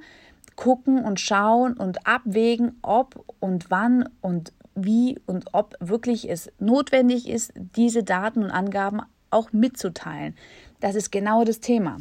gucken 0.59 1.05
und 1.05 1.21
schauen 1.21 1.71
und 1.75 2.05
abwägen, 2.05 2.77
ob 2.81 3.23
und 3.39 3.71
wann 3.71 4.09
und 4.19 4.51
wie 4.75 5.17
und 5.25 5.53
ob 5.53 5.75
wirklich 5.79 6.29
es 6.29 6.51
notwendig 6.59 7.29
ist, 7.29 7.53
diese 7.55 8.03
Daten 8.03 8.43
und 8.43 8.51
Angaben 8.51 8.99
auch 9.29 9.53
mitzuteilen. 9.53 10.35
Das 10.81 10.95
ist 10.95 11.13
genau 11.13 11.45
das 11.45 11.61
Thema. 11.61 11.99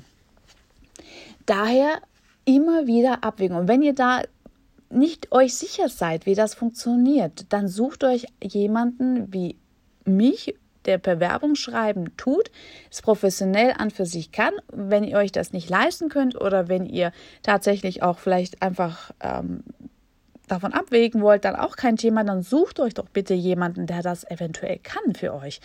Daher 1.47 2.01
immer 2.47 2.89
wieder 2.89 3.23
abwägen. 3.23 3.57
Und 3.57 3.69
wenn 3.69 3.81
ihr 3.81 3.95
da 3.95 4.23
nicht 4.91 5.31
euch 5.31 5.55
sicher 5.55 5.89
seid, 5.89 6.27
wie 6.27 6.35
das 6.35 6.55
funktioniert, 6.55 7.47
dann 7.51 7.69
sucht 7.69 8.03
euch 8.03 8.27
jemanden 8.43 9.33
wie 9.33 9.55
mich, 10.05 10.57
der 10.85 10.99
Bewerbung 10.99 11.55
schreiben 11.55 12.17
tut, 12.17 12.51
es 12.91 13.03
professionell 13.03 13.75
an 13.77 13.91
für 13.91 14.07
sich 14.07 14.33
kann. 14.33 14.55
Wenn 14.73 15.05
ihr 15.05 15.19
euch 15.19 15.33
das 15.33 15.53
nicht 15.53 15.69
leisten 15.69 16.09
könnt 16.09 16.41
oder 16.41 16.69
wenn 16.69 16.87
ihr 16.87 17.13
tatsächlich 17.43 18.03
auch 18.03 18.19
vielleicht 18.19 18.63
einfach 18.63 19.11
ähm, 19.21 19.65
davon 20.49 20.73
abwägen 20.73 21.21
wollt, 21.21 21.45
dann 21.45 21.57
auch 21.57 21.77
kein 21.77 21.97
Thema, 21.97 22.25
dann 22.25 22.43
sucht 22.43 22.81
euch 22.81 22.95
doch 22.95 23.09
bitte 23.09 23.35
jemanden, 23.35 23.87
der 23.87 24.03
das 24.03 24.29
eventuell 24.31 24.79
kann 24.79 25.15
für 25.15 25.35
euch. 25.35 25.61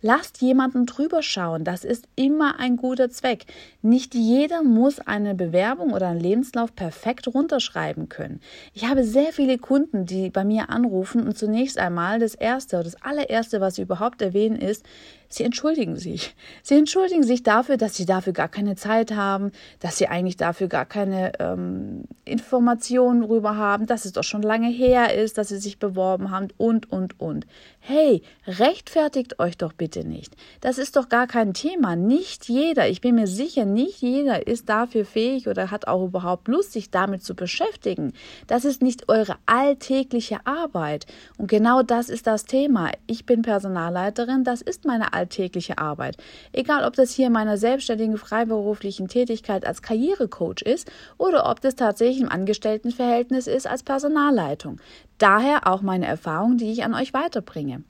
Lasst 0.00 0.40
jemanden 0.40 0.86
drüber 0.86 1.22
schauen. 1.22 1.64
Das 1.64 1.84
ist 1.84 2.06
immer 2.14 2.60
ein 2.60 2.76
guter 2.76 3.10
Zweck. 3.10 3.46
Nicht 3.82 4.14
jeder 4.14 4.62
muss 4.62 5.00
eine 5.00 5.34
Bewerbung 5.34 5.92
oder 5.92 6.08
einen 6.08 6.20
Lebenslauf 6.20 6.74
perfekt 6.74 7.26
runterschreiben 7.26 8.08
können. 8.08 8.40
Ich 8.74 8.86
habe 8.86 9.02
sehr 9.02 9.32
viele 9.32 9.58
Kunden, 9.58 10.06
die 10.06 10.30
bei 10.30 10.44
mir 10.44 10.70
anrufen 10.70 11.26
und 11.26 11.36
zunächst 11.36 11.78
einmal 11.78 12.20
das 12.20 12.36
erste, 12.36 12.80
das 12.82 13.02
allererste, 13.02 13.60
was 13.60 13.74
sie 13.74 13.82
überhaupt 13.82 14.22
erwähnen, 14.22 14.56
ist, 14.56 14.84
sie 15.28 15.44
entschuldigen 15.44 15.96
sich. 15.96 16.34
Sie 16.62 16.76
entschuldigen 16.76 17.22
sich 17.22 17.42
dafür, 17.42 17.76
dass 17.76 17.96
sie 17.96 18.06
dafür 18.06 18.32
gar 18.32 18.48
keine 18.48 18.76
Zeit 18.76 19.14
haben, 19.14 19.52
dass 19.80 19.98
sie 19.98 20.08
eigentlich 20.08 20.36
dafür 20.36 20.68
gar 20.68 20.86
keine 20.86 21.32
ähm, 21.38 22.04
Informationen 22.24 23.22
rüber 23.22 23.56
haben, 23.56 23.86
dass 23.86 24.04
es 24.04 24.12
doch 24.12 24.24
schon 24.24 24.42
lange 24.42 24.68
her 24.68 25.14
ist, 25.14 25.38
dass 25.38 25.48
sie 25.48 25.58
sich 25.58 25.78
beworben 25.78 26.30
haben 26.30 26.48
und, 26.56 26.90
und, 26.90 27.20
und. 27.20 27.46
Hey, 27.90 28.20
rechtfertigt 28.46 29.38
euch 29.38 29.56
doch 29.56 29.72
bitte 29.72 30.06
nicht. 30.06 30.36
Das 30.60 30.76
ist 30.76 30.96
doch 30.96 31.08
gar 31.08 31.26
kein 31.26 31.54
Thema. 31.54 31.96
Nicht 31.96 32.46
jeder, 32.46 32.86
ich 32.86 33.00
bin 33.00 33.14
mir 33.14 33.26
sicher, 33.26 33.64
nicht 33.64 34.02
jeder 34.02 34.46
ist 34.46 34.68
dafür 34.68 35.06
fähig 35.06 35.48
oder 35.48 35.70
hat 35.70 35.88
auch 35.88 36.04
überhaupt 36.04 36.48
Lust, 36.48 36.72
sich 36.72 36.90
damit 36.90 37.24
zu 37.24 37.34
beschäftigen. 37.34 38.12
Das 38.46 38.66
ist 38.66 38.82
nicht 38.82 39.08
eure 39.08 39.36
alltägliche 39.46 40.46
Arbeit. 40.46 41.06
Und 41.38 41.46
genau 41.48 41.82
das 41.82 42.10
ist 42.10 42.26
das 42.26 42.44
Thema. 42.44 42.90
Ich 43.06 43.24
bin 43.24 43.40
Personalleiterin, 43.40 44.44
das 44.44 44.60
ist 44.60 44.84
meine 44.84 45.14
alltägliche 45.14 45.78
Arbeit. 45.78 46.18
Egal, 46.52 46.84
ob 46.84 46.94
das 46.94 47.14
hier 47.14 47.30
meiner 47.30 47.56
selbstständigen 47.56 48.18
freiberuflichen 48.18 49.08
Tätigkeit 49.08 49.66
als 49.66 49.80
Karrierecoach 49.80 50.60
ist 50.60 50.92
oder 51.16 51.48
ob 51.48 51.62
das 51.62 51.74
tatsächlich 51.74 52.20
im 52.20 52.28
Angestelltenverhältnis 52.28 53.46
ist 53.46 53.66
als 53.66 53.82
Personalleitung. 53.82 54.78
Daher 55.18 55.66
auch 55.66 55.82
meine 55.82 56.06
Erfahrung, 56.06 56.56
die 56.56 56.70
ich 56.70 56.84
an 56.84 56.94
euch 56.94 57.12
weiterbringe. 57.12 57.82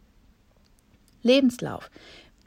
Lebenslauf. 1.23 1.91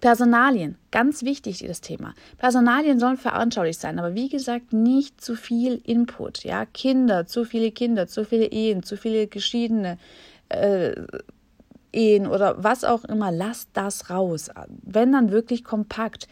Personalien, 0.02 0.78
ganz 0.90 1.22
wichtig 1.24 1.64
das 1.66 1.80
Thema. 1.80 2.16
Personalien 2.40 3.00
sollen 3.00 3.18
veranschaulich 3.18 3.78
sein, 3.78 4.00
aber 4.00 4.16
wie 4.16 4.30
gesagt, 4.30 4.74
nicht 4.74 5.22
zu 5.22 5.36
viel 5.36 5.80
Input. 5.86 6.44
Ja, 6.44 6.66
Kinder, 6.66 7.28
zu 7.28 7.46
viele 7.46 7.72
Kinder, 7.72 8.08
zu 8.08 8.26
viele 8.26 8.48
Ehen, 8.48 8.82
zu 8.82 8.98
viele 8.98 9.28
geschiedene 9.28 10.00
äh, 10.50 10.94
Ehen 11.94 12.26
oder 12.26 12.64
was 12.64 12.84
auch 12.84 13.04
immer, 13.04 13.32
lasst 13.32 13.70
das 13.74 14.10
raus. 14.10 14.50
Wenn 14.82 15.12
dann 15.12 15.32
wirklich 15.32 15.64
kompakt. 15.64 16.28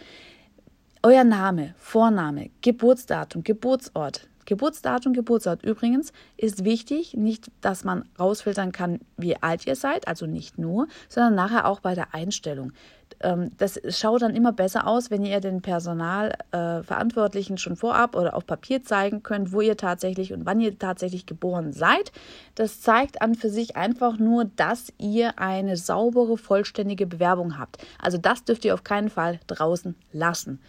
Euer 1.01 1.23
Name, 1.23 1.75
Vorname, 1.77 2.49
Geburtsdatum, 2.61 3.43
Geburtsort, 3.43 4.27
Geburtsdatum, 4.49 5.13
Geburtsort 5.13 5.63
übrigens 5.63 6.11
ist 6.35 6.65
wichtig, 6.65 7.13
nicht, 7.13 7.51
dass 7.61 7.83
man 7.83 8.05
rausfiltern 8.19 8.71
kann, 8.71 8.99
wie 9.15 9.37
alt 9.37 9.67
ihr 9.67 9.75
seid, 9.75 10.07
also 10.07 10.25
nicht 10.25 10.57
nur, 10.57 10.87
sondern 11.07 11.35
nachher 11.35 11.67
auch 11.67 11.81
bei 11.81 11.93
der 11.93 12.15
Einstellung. 12.15 12.73
Ähm, 13.19 13.51
das 13.59 13.79
schaut 13.89 14.23
dann 14.23 14.35
immer 14.35 14.51
besser 14.51 14.87
aus, 14.87 15.11
wenn 15.11 15.23
ihr 15.23 15.39
den 15.39 15.61
Personalverantwortlichen 15.61 17.59
schon 17.59 17.75
vorab 17.75 18.15
oder 18.15 18.35
auf 18.35 18.47
Papier 18.47 18.81
zeigen 18.83 19.21
könnt, 19.21 19.53
wo 19.53 19.61
ihr 19.61 19.77
tatsächlich 19.77 20.33
und 20.33 20.47
wann 20.47 20.59
ihr 20.59 20.79
tatsächlich 20.79 21.27
geboren 21.27 21.71
seid. 21.71 22.11
Das 22.55 22.81
zeigt 22.81 23.21
an 23.21 23.35
für 23.35 23.51
sich 23.51 23.75
einfach 23.75 24.17
nur, 24.17 24.45
dass 24.45 24.91
ihr 24.97 25.37
eine 25.37 25.77
saubere, 25.77 26.39
vollständige 26.39 27.05
Bewerbung 27.05 27.59
habt. 27.59 27.77
Also 28.01 28.17
das 28.17 28.43
dürft 28.45 28.65
ihr 28.65 28.73
auf 28.73 28.83
keinen 28.83 29.11
Fall 29.11 29.39
draußen 29.45 29.93
lassen. 30.11 30.59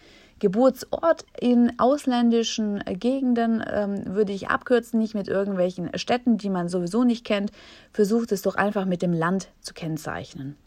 Geburtsort 0.41 1.23
in 1.39 1.77
ausländischen 1.77 2.79
Gegenden 2.79 3.63
ähm, 3.71 4.01
würde 4.07 4.33
ich 4.33 4.49
abkürzen, 4.49 4.99
nicht 4.99 5.13
mit 5.13 5.27
irgendwelchen 5.27 5.95
Städten, 5.99 6.39
die 6.39 6.49
man 6.49 6.67
sowieso 6.67 7.03
nicht 7.03 7.23
kennt. 7.23 7.51
Versucht 7.93 8.31
es 8.31 8.41
doch 8.41 8.55
einfach 8.55 8.85
mit 8.85 9.03
dem 9.03 9.13
Land 9.13 9.49
zu 9.61 9.75
kennzeichnen. 9.75 10.57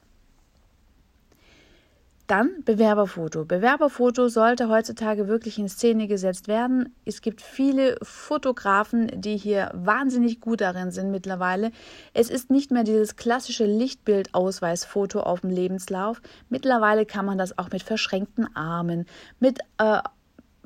Dann 2.26 2.64
Bewerberfoto. 2.64 3.44
Bewerberfoto 3.44 4.28
sollte 4.28 4.70
heutzutage 4.70 5.28
wirklich 5.28 5.58
in 5.58 5.68
Szene 5.68 6.06
gesetzt 6.06 6.48
werden. 6.48 6.94
Es 7.04 7.20
gibt 7.20 7.42
viele 7.42 7.98
Fotografen, 8.00 9.10
die 9.20 9.36
hier 9.36 9.70
wahnsinnig 9.74 10.40
gut 10.40 10.62
darin 10.62 10.90
sind 10.90 11.10
mittlerweile. 11.10 11.70
Es 12.14 12.30
ist 12.30 12.50
nicht 12.50 12.70
mehr 12.70 12.84
dieses 12.84 13.16
klassische 13.16 13.66
Lichtbildausweisfoto 13.66 15.20
auf 15.20 15.42
dem 15.42 15.50
Lebenslauf. 15.50 16.22
Mittlerweile 16.48 17.04
kann 17.04 17.26
man 17.26 17.36
das 17.36 17.58
auch 17.58 17.70
mit 17.70 17.82
verschränkten 17.82 18.48
Armen, 18.56 19.04
mit 19.38 19.58
äh, 19.76 19.98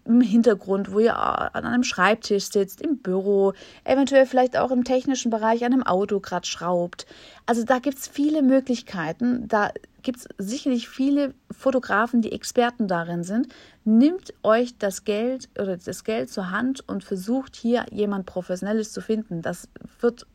im 0.08 0.20
Hintergrund, 0.20 0.92
wo 0.92 0.98
ihr 0.98 1.16
an 1.16 1.64
einem 1.64 1.84
Schreibtisch 1.84 2.50
sitzt, 2.50 2.80
im 2.80 2.98
Büro, 2.98 3.52
eventuell 3.84 4.26
vielleicht 4.26 4.56
auch 4.56 4.70
im 4.70 4.84
technischen 4.84 5.30
Bereich 5.30 5.64
an 5.64 5.72
einem 5.72 5.82
Auto 5.82 6.18
gerade 6.18 6.46
schraubt. 6.46 7.06
Also 7.46 7.64
da 7.64 7.78
gibt 7.78 7.98
es 7.98 8.08
viele 8.08 8.42
Möglichkeiten. 8.42 9.46
Da 9.48 9.70
gibt 10.02 10.20
es 10.20 10.28
sicherlich 10.38 10.88
viele 10.88 11.34
Fotografen, 11.50 12.22
die 12.22 12.32
Experten 12.32 12.88
darin 12.88 13.22
sind. 13.22 13.48
Nimmt 13.84 14.32
euch 14.42 14.78
das 14.78 15.04
Geld 15.04 15.50
oder 15.58 15.76
das 15.76 16.04
Geld 16.04 16.30
zur 16.30 16.50
Hand 16.50 16.88
und 16.88 17.04
versucht 17.04 17.54
hier 17.54 17.84
jemand 17.90 18.24
Professionelles 18.26 18.92
zu 18.92 19.00
finden. 19.02 19.42
Das 19.42 19.68
wird 20.00 20.26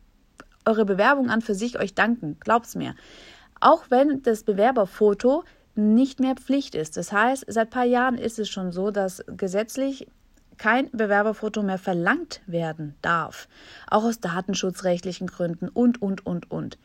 eure 0.65 0.86
Bewerbung 0.86 1.30
an 1.30 1.42
für 1.42 1.56
sich 1.56 1.80
euch 1.80 1.96
danken. 1.96 2.38
Glaubt's 2.39 2.75
mir. 2.75 2.96
Auch 3.60 3.86
wenn 3.89 4.22
das 4.22 4.44
Bewerberfoto 4.44 5.44
nicht 5.75 6.20
mehr 6.20 6.36
Pflicht 6.36 6.75
ist. 6.75 6.98
Das 6.98 7.12
heißt, 7.12 7.46
seit 7.48 7.68
ein 7.68 7.70
paar 7.72 7.86
Jahren 7.86 8.18
ist 8.18 8.39
es 8.39 8.50
schon 8.50 8.72
so, 8.72 8.92
dass 8.92 9.24
gesetzlich 9.27 10.08
kein 10.58 10.89
Bewerberfoto 10.92 11.63
mehr 11.63 11.80
verlangt 11.80 12.42
werden 12.46 12.96
darf, 13.01 13.48
auch 13.89 14.03
aus 14.03 14.20
datenschutzrechtlichen 14.20 15.27
Gründen 15.27 15.68
und, 15.70 16.01
und, 16.01 16.25
und, 16.25 16.51
und. 16.51 16.77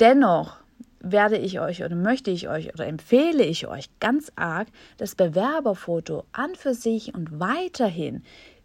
Dennoch 0.00 0.58
werde 1.00 1.38
ich 1.38 1.60
euch 1.60 1.82
oder 1.84 1.96
möchte 1.96 2.30
ich 2.30 2.48
euch 2.48 2.72
oder 2.74 2.86
empfehle 2.86 3.44
ich 3.44 3.66
euch 3.66 3.88
ganz 4.00 4.30
arg, 4.36 4.68
das 4.98 5.14
Bewerberfoto 5.14 6.24
an 6.32 6.54
für 6.54 6.74
sich 6.74 7.14
und 7.14 7.38
weiterhin 7.38 8.22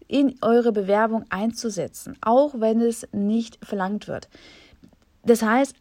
in 0.07 0.35
eure 0.41 0.71
Bewerbung 0.71 1.25
einzusetzen, 1.29 2.17
auch 2.21 2.55
wenn 2.57 2.81
es 2.81 3.07
nicht 3.13 3.63
verlangt 3.65 4.07
wird. 4.07 4.27
Das 5.23 5.41
heißt, 5.41 5.75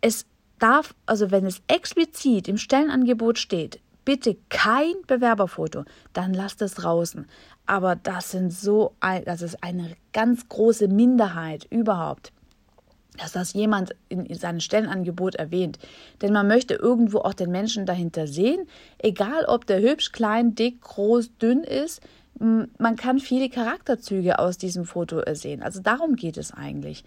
es 0.00 0.26
darf, 0.58 0.94
also 1.06 1.30
wenn 1.30 1.46
es 1.46 1.62
explizit 1.68 2.48
im 2.48 2.58
Stellenangebot 2.58 3.38
steht, 3.38 3.80
bitte 4.04 4.36
kein 4.50 4.94
Bewerberfoto, 5.06 5.84
dann 6.12 6.34
lasst 6.34 6.62
es 6.62 6.74
draußen. 6.74 7.26
Aber 7.66 7.96
das 7.96 8.30
sind 8.30 8.52
so, 8.52 8.92
das 9.00 9.40
ist 9.40 9.62
eine 9.62 9.96
ganz 10.12 10.48
große 10.48 10.88
Minderheit 10.88 11.66
überhaupt, 11.70 12.30
dass 13.16 13.32
das 13.32 13.54
jemand 13.54 13.96
in 14.08 14.34
seinem 14.34 14.60
Stellenangebot 14.60 15.36
erwähnt. 15.36 15.78
Denn 16.20 16.32
man 16.32 16.48
möchte 16.48 16.74
irgendwo 16.74 17.20
auch 17.20 17.32
den 17.32 17.50
Menschen 17.50 17.86
dahinter 17.86 18.26
sehen, 18.26 18.66
egal 18.98 19.46
ob 19.46 19.66
der 19.66 19.80
hübsch, 19.80 20.12
klein, 20.12 20.54
dick, 20.54 20.82
groß, 20.82 21.38
dünn 21.38 21.64
ist. 21.64 22.02
Man 22.38 22.96
kann 22.96 23.20
viele 23.20 23.48
Charakterzüge 23.48 24.40
aus 24.40 24.58
diesem 24.58 24.84
Foto 24.84 25.22
sehen. 25.34 25.62
Also 25.62 25.80
darum 25.80 26.16
geht 26.16 26.36
es 26.36 26.52
eigentlich 26.52 27.04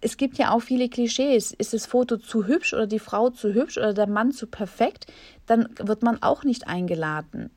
es 0.00 0.16
gibt 0.16 0.38
ja 0.38 0.52
auch 0.52 0.60
viele 0.60 0.88
Klischees. 0.88 1.52
Ist 1.52 1.72
das 1.72 1.86
Foto 1.86 2.16
zu 2.16 2.46
hübsch 2.46 2.72
oder 2.74 2.86
die 2.86 2.98
Frau 2.98 3.30
zu 3.30 3.52
hübsch 3.54 3.78
oder 3.78 3.94
der 3.94 4.08
Mann 4.08 4.32
zu 4.32 4.46
perfekt, 4.46 5.06
dann 5.46 5.68
wird 5.78 6.02
man 6.02 6.22
auch 6.22 6.44
nicht 6.44 6.68
eingeladen. 6.68 7.50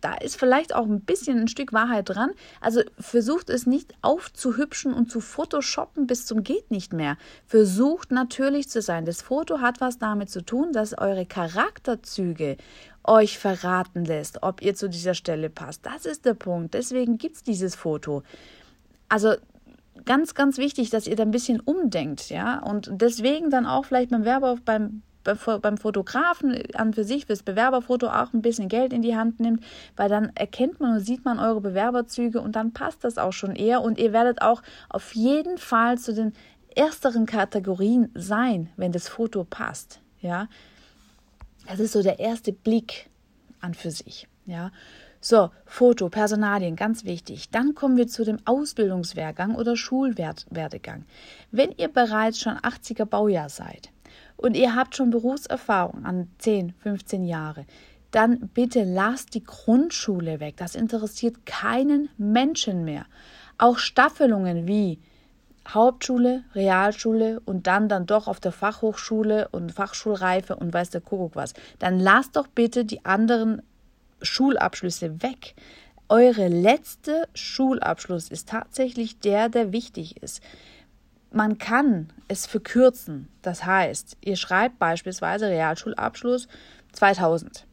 Da 0.00 0.14
ist 0.14 0.36
vielleicht 0.36 0.72
auch 0.72 0.86
ein 0.86 1.00
bisschen 1.00 1.40
ein 1.40 1.48
Stück 1.48 1.72
Wahrheit 1.72 2.08
dran. 2.08 2.30
Also 2.60 2.82
versucht 2.98 3.50
es 3.50 3.66
nicht 3.66 3.92
aufzuhübschen 4.02 4.94
und 4.94 5.10
zu 5.10 5.20
photoshoppen 5.20 6.06
bis 6.06 6.26
zum 6.26 6.44
geht 6.44 6.70
nicht 6.70 6.92
mehr. 6.92 7.16
Versucht 7.44 8.12
natürlich 8.12 8.68
zu 8.68 8.80
sein. 8.80 9.04
Das 9.04 9.20
Foto 9.20 9.60
hat 9.60 9.80
was 9.80 9.98
damit 9.98 10.30
zu 10.30 10.44
tun, 10.44 10.72
dass 10.72 10.96
eure 10.96 11.26
Charakterzüge 11.26 12.56
euch 13.02 13.36
verraten 13.36 14.04
lässt, 14.04 14.44
ob 14.44 14.62
ihr 14.62 14.76
zu 14.76 14.88
dieser 14.88 15.14
Stelle 15.14 15.50
passt. 15.50 15.84
Das 15.84 16.06
ist 16.06 16.24
der 16.24 16.34
Punkt. 16.34 16.74
Deswegen 16.74 17.18
gibt 17.18 17.36
es 17.36 17.42
dieses 17.42 17.74
Foto. 17.74 18.22
Also 19.08 19.34
ganz, 20.04 20.34
ganz 20.34 20.58
wichtig, 20.58 20.90
dass 20.90 21.06
ihr 21.06 21.16
da 21.16 21.22
ein 21.22 21.30
bisschen 21.30 21.60
umdenkt, 21.60 22.30
ja. 22.30 22.58
Und 22.60 22.90
deswegen 22.92 23.50
dann 23.50 23.66
auch 23.66 23.84
vielleicht 23.84 24.10
beim 24.10 24.24
Werber, 24.24 24.56
beim 24.64 25.02
beim 25.24 25.78
Fotografen 25.78 26.62
an 26.74 26.92
für 26.92 27.04
sich 27.04 27.26
fürs 27.26 27.42
Bewerberfoto 27.42 28.08
auch 28.08 28.32
ein 28.32 28.42
bisschen 28.42 28.68
Geld 28.68 28.92
in 28.92 29.02
die 29.02 29.16
Hand 29.16 29.40
nimmt, 29.40 29.64
weil 29.96 30.08
dann 30.08 30.30
erkennt 30.34 30.80
man 30.80 30.96
und 30.96 31.00
sieht 31.00 31.24
man 31.24 31.38
eure 31.38 31.60
Bewerberzüge 31.60 32.40
und 32.40 32.56
dann 32.56 32.72
passt 32.72 33.04
das 33.04 33.16
auch 33.16 33.32
schon 33.32 33.56
eher 33.56 33.80
und 33.80 33.98
ihr 33.98 34.12
werdet 34.12 34.42
auch 34.42 34.62
auf 34.90 35.14
jeden 35.14 35.56
Fall 35.58 35.98
zu 35.98 36.12
den 36.12 36.34
ersteren 36.76 37.26
Kategorien 37.26 38.10
sein, 38.14 38.68
wenn 38.76 38.92
das 38.92 39.08
Foto 39.08 39.44
passt. 39.44 40.00
Ja, 40.20 40.48
das 41.66 41.80
ist 41.80 41.92
so 41.92 42.02
der 42.02 42.18
erste 42.18 42.52
Blick 42.52 43.08
an 43.60 43.74
für 43.74 43.90
sich. 43.90 44.28
Ja, 44.46 44.72
so, 45.26 45.48
Foto, 45.64 46.10
Personalien, 46.10 46.76
ganz 46.76 47.06
wichtig. 47.06 47.48
Dann 47.48 47.74
kommen 47.74 47.96
wir 47.96 48.08
zu 48.08 48.26
dem 48.26 48.36
Ausbildungswehrgang 48.44 49.54
oder 49.54 49.74
Schulwerdegang. 49.74 51.06
Wenn 51.50 51.72
ihr 51.72 51.88
bereits 51.88 52.40
schon 52.40 52.58
80er 52.58 53.06
Baujahr 53.06 53.48
seid 53.48 53.88
und 54.36 54.54
ihr 54.54 54.76
habt 54.76 54.96
schon 54.96 55.08
Berufserfahrung 55.08 56.04
an 56.04 56.28
10, 56.40 56.74
15 56.74 57.24
Jahre, 57.24 57.64
dann 58.10 58.50
bitte 58.52 58.84
lasst 58.84 59.32
die 59.32 59.42
Grundschule 59.42 60.40
weg. 60.40 60.58
Das 60.58 60.74
interessiert 60.74 61.46
keinen 61.46 62.10
Menschen 62.18 62.84
mehr. 62.84 63.06
Auch 63.56 63.78
Staffelungen 63.78 64.68
wie 64.68 65.00
Hauptschule, 65.66 66.44
Realschule 66.54 67.40
und 67.46 67.66
dann 67.66 67.88
dann 67.88 68.04
doch 68.04 68.28
auf 68.28 68.40
der 68.40 68.52
Fachhochschule 68.52 69.48
und 69.52 69.72
Fachschulreife 69.72 70.56
und 70.56 70.74
weiß 70.74 70.90
der 70.90 71.00
Kuckuck 71.00 71.34
was. 71.34 71.54
Dann 71.78 71.98
lasst 71.98 72.36
doch 72.36 72.46
bitte 72.46 72.84
die 72.84 73.06
anderen 73.06 73.62
Schulabschlüsse 74.24 75.22
weg. 75.22 75.54
Eure 76.08 76.48
letzte 76.48 77.28
Schulabschluss 77.34 78.28
ist 78.28 78.48
tatsächlich 78.48 79.18
der, 79.20 79.48
der 79.48 79.72
wichtig 79.72 80.22
ist. 80.22 80.42
Man 81.32 81.58
kann 81.58 82.12
es 82.28 82.46
verkürzen. 82.46 83.28
Das 83.42 83.64
heißt, 83.64 84.18
ihr 84.20 84.36
schreibt 84.36 84.78
beispielsweise 84.78 85.48
Realschulabschluss 85.48 86.46
2000. 86.92 87.66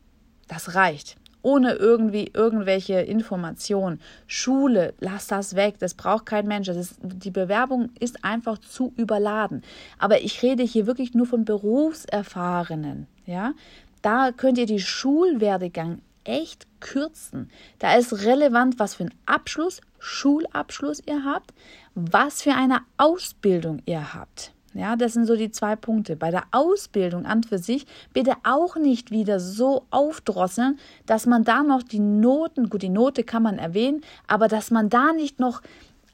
Das 0.47 0.75
reicht. 0.75 1.17
Ohne 1.43 1.73
irgendwie 1.73 2.31
irgendwelche 2.33 3.01
Informationen. 3.01 3.99
Schule, 4.27 4.93
lass 4.99 5.27
das 5.27 5.55
weg. 5.55 5.75
Das 5.79 5.93
braucht 5.93 6.25
kein 6.25 6.47
Mensch. 6.47 6.69
Ist, 6.69 6.95
die 7.01 7.31
Bewerbung 7.31 7.89
ist 7.99 8.23
einfach 8.23 8.57
zu 8.59 8.93
überladen. 8.95 9.63
Aber 9.99 10.21
ich 10.21 10.41
rede 10.41 10.63
hier 10.63 10.87
wirklich 10.87 11.13
nur 11.13 11.25
von 11.25 11.45
Berufserfahrenen. 11.45 13.07
Ja, 13.25 13.53
da 14.01 14.31
könnt 14.31 14.57
ihr 14.57 14.65
die 14.65 14.79
Schulwerdegang 14.79 15.99
echt 16.23 16.67
kürzen. 16.79 17.49
Da 17.79 17.95
ist 17.95 18.25
relevant, 18.25 18.79
was 18.79 18.95
für 18.95 19.03
einen 19.03 19.15
Abschluss, 19.25 19.81
Schulabschluss 19.99 21.01
ihr 21.05 21.23
habt, 21.23 21.53
was 21.95 22.41
für 22.41 22.53
eine 22.53 22.79
Ausbildung 22.97 23.81
ihr 23.85 24.13
habt. 24.13 24.53
Ja, 24.73 24.95
das 24.95 25.13
sind 25.13 25.25
so 25.25 25.35
die 25.35 25.51
zwei 25.51 25.75
Punkte. 25.75 26.15
Bei 26.15 26.31
der 26.31 26.43
Ausbildung 26.51 27.25
an 27.25 27.43
für 27.43 27.57
sich 27.57 27.85
bitte 28.13 28.35
auch 28.43 28.77
nicht 28.77 29.11
wieder 29.11 29.39
so 29.39 29.85
aufdrosseln, 29.89 30.79
dass 31.05 31.25
man 31.25 31.43
da 31.43 31.61
noch 31.63 31.83
die 31.83 31.99
Noten, 31.99 32.69
gut, 32.69 32.81
die 32.81 32.89
Note 32.89 33.23
kann 33.25 33.43
man 33.43 33.57
erwähnen, 33.57 34.01
aber 34.27 34.47
dass 34.47 34.71
man 34.71 34.89
da 34.89 35.11
nicht 35.11 35.39
noch 35.39 35.61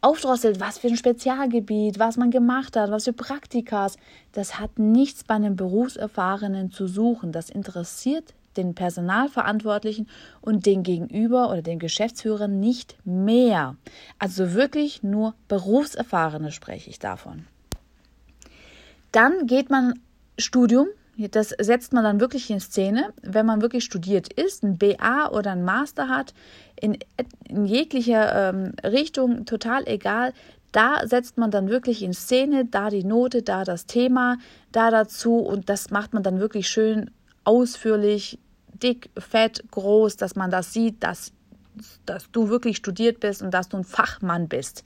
aufdrosselt, 0.02 0.60
was 0.60 0.80
für 0.80 0.88
ein 0.88 0.98
Spezialgebiet, 0.98 2.00
was 2.00 2.18
man 2.18 2.32
gemacht 2.32 2.76
hat, 2.76 2.90
was 2.90 3.04
für 3.04 3.14
Praktikas. 3.14 3.98
Das 4.32 4.60
hat 4.60 4.80
nichts 4.80 5.24
bei 5.24 5.36
einem 5.36 5.56
Berufserfahrenen 5.56 6.72
zu 6.72 6.88
suchen. 6.88 7.32
Das 7.32 7.50
interessiert 7.50 8.34
den 8.58 8.76
Personalverantwortlichen 8.76 10.08
und 10.42 10.66
den 10.66 10.84
Gegenüber 10.84 11.50
oder 11.50 11.62
den 11.62 11.80
Geschäftsführern 11.80 12.60
nicht 12.60 12.98
mehr. 13.06 13.76
Also 14.20 14.54
wirklich 14.54 15.04
nur 15.04 15.36
Berufserfahrene 15.48 16.52
spreche 16.52 16.90
ich 16.90 17.00
davon. 17.00 17.46
Dann 19.12 19.48
geht 19.48 19.70
man 19.70 19.94
Studium, 20.38 20.88
das 21.18 21.50
setzt 21.50 21.94
man 21.94 22.04
dann 22.04 22.20
wirklich 22.20 22.50
in 22.52 22.60
Szene, 22.60 23.12
wenn 23.24 23.46
man 23.46 23.62
wirklich 23.62 23.84
studiert 23.84 24.32
ist, 24.32 24.64
ein 24.64 24.78
BA 24.78 25.30
oder 25.32 25.52
ein 25.52 25.64
Master 25.64 26.10
hat, 26.10 26.34
in, 26.80 27.00
in 27.48 27.66
jeglicher 27.66 28.50
ähm, 28.50 28.74
Richtung, 28.84 29.46
total 29.46 29.88
egal. 29.88 30.34
Da 30.72 31.08
setzt 31.08 31.40
man 31.40 31.50
dann 31.50 31.70
wirklich 31.70 32.04
in 32.04 32.14
Szene, 32.14 32.66
da 32.66 32.92
die 32.92 33.04
Note, 33.04 33.42
da 33.42 33.64
das 33.64 33.88
Thema, 33.88 34.38
da 34.72 34.92
dazu 34.92 35.38
und 35.38 35.70
das 35.70 35.90
macht 35.90 36.14
man 36.14 36.22
dann 36.22 36.40
wirklich 36.40 36.68
schön 36.68 37.10
ausführlich 37.44 38.38
dick, 38.82 39.10
fett, 39.18 39.64
groß, 39.72 40.18
dass 40.18 40.36
man 40.36 40.52
das 40.52 40.74
sieht, 40.74 41.04
dass, 41.04 41.32
dass 42.06 42.32
du 42.32 42.50
wirklich 42.50 42.78
studiert 42.78 43.20
bist 43.20 43.42
und 43.42 43.52
dass 43.52 43.70
du 43.70 43.78
ein 43.78 43.84
Fachmann 43.84 44.48
bist. 44.48 44.84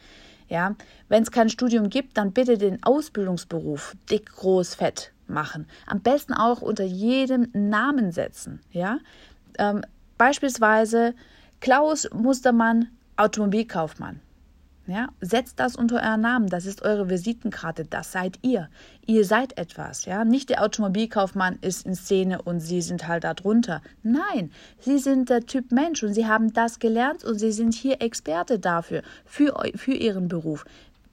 Ja, 0.50 0.76
wenn 1.08 1.24
es 1.24 1.32
kein 1.32 1.50
Studium 1.50 1.90
gibt, 1.90 2.18
dann 2.18 2.34
bitte 2.34 2.58
den 2.58 2.84
Ausbildungsberuf 2.84 3.96
dick, 4.10 4.34
groß, 4.34 4.76
fett 4.76 5.14
machen. 5.28 5.66
Am 5.86 6.02
besten 6.02 6.34
auch 6.34 6.62
unter 6.62 6.84
jedem 6.84 7.48
Namen 7.54 8.12
setzen. 8.12 8.62
Ja, 8.72 8.98
ähm, 9.58 9.82
beispielsweise 10.18 11.16
Klaus 11.62 12.10
Mustermann, 12.14 12.90
Automobilkaufmann. 13.16 14.20
Ja, 14.92 15.08
setzt 15.22 15.62
das 15.62 15.78
unter 15.78 16.02
euren 16.02 16.20
Namen. 16.20 16.48
Das 16.48 16.66
ist 16.66 16.82
eure 16.82 17.10
Visitenkarte. 17.10 17.86
Das 17.86 18.12
seid 18.12 18.40
ihr. 18.42 18.70
Ihr 19.06 19.24
seid 19.24 19.58
etwas. 19.58 20.04
Ja, 20.04 20.26
nicht 20.26 20.50
der 20.50 20.62
Automobilkaufmann 20.62 21.60
ist 21.62 21.86
in 21.86 21.96
Szene 21.96 22.42
und 22.42 22.60
sie 22.60 22.82
sind 22.82 23.08
halt 23.08 23.24
da 23.24 23.34
drunter. 23.34 23.82
Nein, 24.04 24.52
sie 24.82 24.98
sind 24.98 25.30
der 25.30 25.46
Typ 25.46 25.72
Mensch 25.72 26.04
und 26.04 26.14
sie 26.14 26.28
haben 26.28 26.52
das 26.52 26.80
gelernt 26.80 27.24
und 27.24 27.40
sie 27.40 27.54
sind 27.54 27.74
hier 27.74 28.02
Experte 28.02 28.60
dafür, 28.60 29.02
für, 29.24 29.64
für 29.76 29.94
ihren 29.94 30.28
Beruf. 30.28 30.66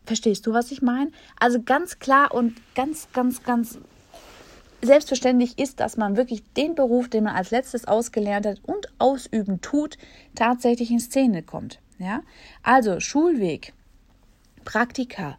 Verstehst 0.06 0.48
du, 0.48 0.52
was 0.52 0.72
ich 0.72 0.82
meine? 0.82 1.12
Also 1.38 1.62
ganz 1.62 2.00
klar 2.00 2.34
und 2.34 2.54
ganz, 2.74 3.06
ganz, 3.12 3.44
ganz 3.44 3.78
selbstverständlich 4.82 5.56
ist, 5.56 5.78
dass 5.78 5.96
man 5.96 6.16
wirklich 6.16 6.42
den 6.54 6.74
Beruf, 6.74 7.08
den 7.08 7.22
man 7.22 7.36
als 7.36 7.52
letztes 7.52 7.86
ausgelernt 7.86 8.44
hat 8.44 8.60
und 8.64 8.88
ausüben 8.98 9.60
tut, 9.60 9.98
tatsächlich 10.34 10.90
in 10.90 10.98
Szene 10.98 11.44
kommt. 11.44 11.78
Ja? 11.98 12.22
Also 12.62 13.00
Schulweg, 13.00 13.72
Praktika, 14.64 15.38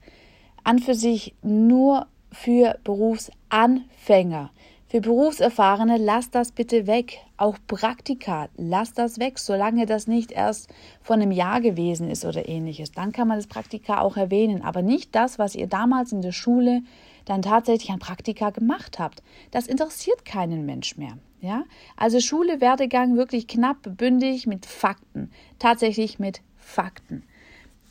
an 0.63 0.79
für 0.79 0.95
sich 0.95 1.33
nur 1.41 2.07
für 2.31 2.77
Berufsanfänger. 2.83 4.51
Für 4.87 5.01
Berufserfahrene 5.01 5.97
lasst 5.97 6.33
das 6.33 6.51
bitte 6.51 6.87
weg. 6.87 7.19
Auch 7.37 7.57
Praktika, 7.67 8.49
lasst 8.57 8.97
das 8.97 9.19
weg, 9.19 9.37
solange 9.37 9.85
das 9.85 10.07
nicht 10.07 10.31
erst 10.31 10.67
von 11.01 11.21
einem 11.21 11.31
Jahr 11.31 11.61
gewesen 11.61 12.09
ist 12.09 12.25
oder 12.25 12.49
ähnliches. 12.49 12.91
Dann 12.91 13.11
kann 13.11 13.27
man 13.27 13.37
das 13.37 13.45
Praktika 13.45 14.01
auch 14.01 14.17
erwähnen, 14.17 14.63
aber 14.63 14.81
nicht 14.81 15.13
das, 15.13 15.37
was 15.37 15.53
ihr 15.53 15.67
damals 15.67 16.11
in 16.11 16.23
der 16.23 16.31
Schule 16.31 16.81
dann 17.25 17.43
tatsächlich 17.43 17.91
an 17.91 17.99
Praktika 17.99 18.49
gemacht 18.49 18.97
habt. 18.97 19.21
Das 19.51 19.67
interessiert 19.67 20.25
keinen 20.25 20.65
Mensch 20.65 20.97
mehr. 20.97 21.19
Ja? 21.39 21.65
Also 21.95 22.19
Schule, 22.19 22.59
Werdegang 22.59 23.15
wirklich 23.15 23.47
knapp, 23.47 23.77
bündig 23.95 24.47
mit 24.47 24.65
Fakten. 24.65 25.29
Tatsächlich 25.59 26.17
mit 26.17 26.41
Fakten. 26.69 27.23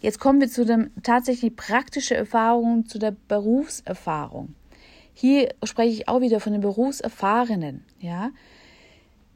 Jetzt 0.01 0.21
kommen 0.21 0.41
wir 0.41 0.49
zu 0.49 0.65
dem 0.65 0.91
tatsächlich 1.03 1.57
praktischen 1.57 2.17
Erfahrung, 2.17 2.87
zu 2.87 2.99
der 2.99 3.15
Berufserfahrung. 3.27 4.55
Hier 5.13 5.49
spreche 5.65 5.93
ich 5.93 6.09
auch 6.09 6.21
wieder 6.21 6.39
von 6.39 6.53
den 6.53 6.61
Berufserfahrenen, 6.61 7.85
ja. 7.99 8.31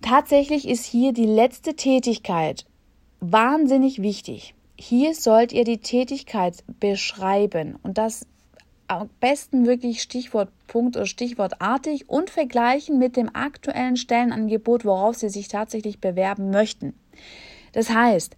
Tatsächlich 0.00 0.68
ist 0.68 0.84
hier 0.84 1.12
die 1.12 1.26
letzte 1.26 1.74
Tätigkeit 1.74 2.66
wahnsinnig 3.20 4.02
wichtig. 4.02 4.54
Hier 4.76 5.14
sollt 5.14 5.52
ihr 5.52 5.64
die 5.64 5.78
Tätigkeit 5.78 6.64
beschreiben 6.80 7.76
und 7.82 7.98
das 7.98 8.26
am 8.88 9.08
besten 9.20 9.66
wirklich 9.66 10.02
Stichwortpunkt 10.02 10.96
oder 10.96 11.06
Stichwortartig 11.06 12.08
und 12.08 12.30
vergleichen 12.30 12.98
mit 12.98 13.16
dem 13.16 13.34
aktuellen 13.34 13.96
Stellenangebot, 13.96 14.84
worauf 14.84 15.16
Sie 15.16 15.28
sich 15.28 15.48
tatsächlich 15.48 15.98
bewerben 16.00 16.50
möchten. 16.50 16.94
Das 17.72 17.90
heißt, 17.90 18.36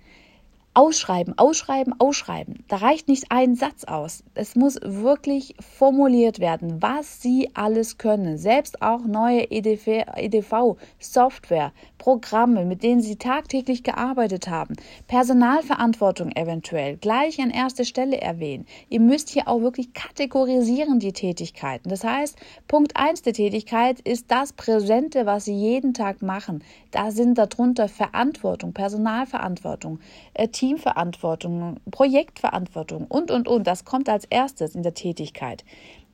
Ausschreiben, 0.77 1.39
ausschreiben, 1.39 1.95
ausschreiben. 2.01 2.65
Da 2.67 2.79
reicht 2.79 3.07
nicht 3.07 3.31
ein 3.31 3.55
Satz 3.55 3.85
aus. 3.85 4.25
Es 4.35 4.57
muss 4.57 4.77
wirklich 4.83 5.55
formuliert 5.61 6.41
werden, 6.41 6.83
was 6.83 7.23
Sie 7.23 7.49
alles 7.55 7.97
können. 7.97 8.39
Selbst 8.39 8.83
auch 8.83 9.05
neue 9.05 9.53
EDV-Software, 9.53 11.73
Programme, 11.99 12.65
mit 12.65 12.83
denen 12.83 13.03
Sie 13.03 13.15
tagtäglich 13.15 13.85
gearbeitet 13.85 14.49
haben. 14.49 14.75
Personalverantwortung 15.07 16.33
eventuell 16.33 16.97
gleich 16.97 17.41
an 17.41 17.51
erste 17.51 17.85
Stelle 17.85 18.21
erwähnen. 18.21 18.67
Ihr 18.89 18.99
müsst 18.99 19.29
hier 19.29 19.47
auch 19.47 19.61
wirklich 19.61 19.95
kategorisieren 19.95 20.99
die 20.99 21.13
Tätigkeiten. 21.13 21.89
Das 21.89 22.03
heißt, 22.03 22.37
Punkt 22.67 22.97
1 22.97 23.23
der 23.23 23.33
Tätigkeit 23.33 24.01
ist 24.01 24.29
das 24.29 24.53
Präsente, 24.53 25.25
was 25.25 25.45
Sie 25.45 25.55
jeden 25.55 25.95
Tag 25.95 26.21
machen. 26.21 26.65
Da 26.91 27.13
sind 27.13 27.39
darunter 27.39 27.89
Verantwortung, 27.89 28.73
Personalverantwortung, 28.73 30.01
äh, 30.35 30.49
Teamverantwortung, 30.65 31.77
Projektverantwortung 31.91 33.07
und, 33.07 33.31
und, 33.31 33.49
und. 33.49 33.67
Das 33.67 33.85
kommt 33.85 34.09
als 34.09 34.25
erstes 34.25 34.75
in 34.75 34.83
der 34.83 34.95
Tätigkeit. 34.95 35.63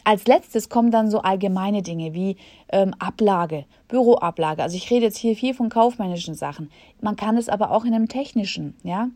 Als 0.03 0.27
letztes 0.27 0.69
kommen 0.69 0.91
dann 0.91 1.09
so 1.09 1.21
allgemeine 1.21 1.83
Dinge 1.83 2.15
wie 2.15 2.37
ähm, 2.73 2.93
Ablage, 2.99 3.65
Büroablage. 3.87 4.61
Also 4.61 4.77
ich 4.77 4.91
rede 4.91 5.05
jetzt 5.05 5.19
hier 5.19 5.37
viel 5.37 5.55
von 5.55 5.69
kaufmännischen 5.69 6.35
Sachen. 6.35 6.69
Man 7.01 7.15
kann 7.15 7.37
es 7.37 7.49
aber 7.49 7.71
auch 7.71 7.85
in 7.85 7.95
einem 7.95 8.09
technischen, 8.09 8.75
ja. 8.83 9.09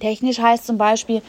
Technisch 0.00 0.38
heißt 0.38 0.66
zum 0.66 0.78
Beispiel, 0.78 1.20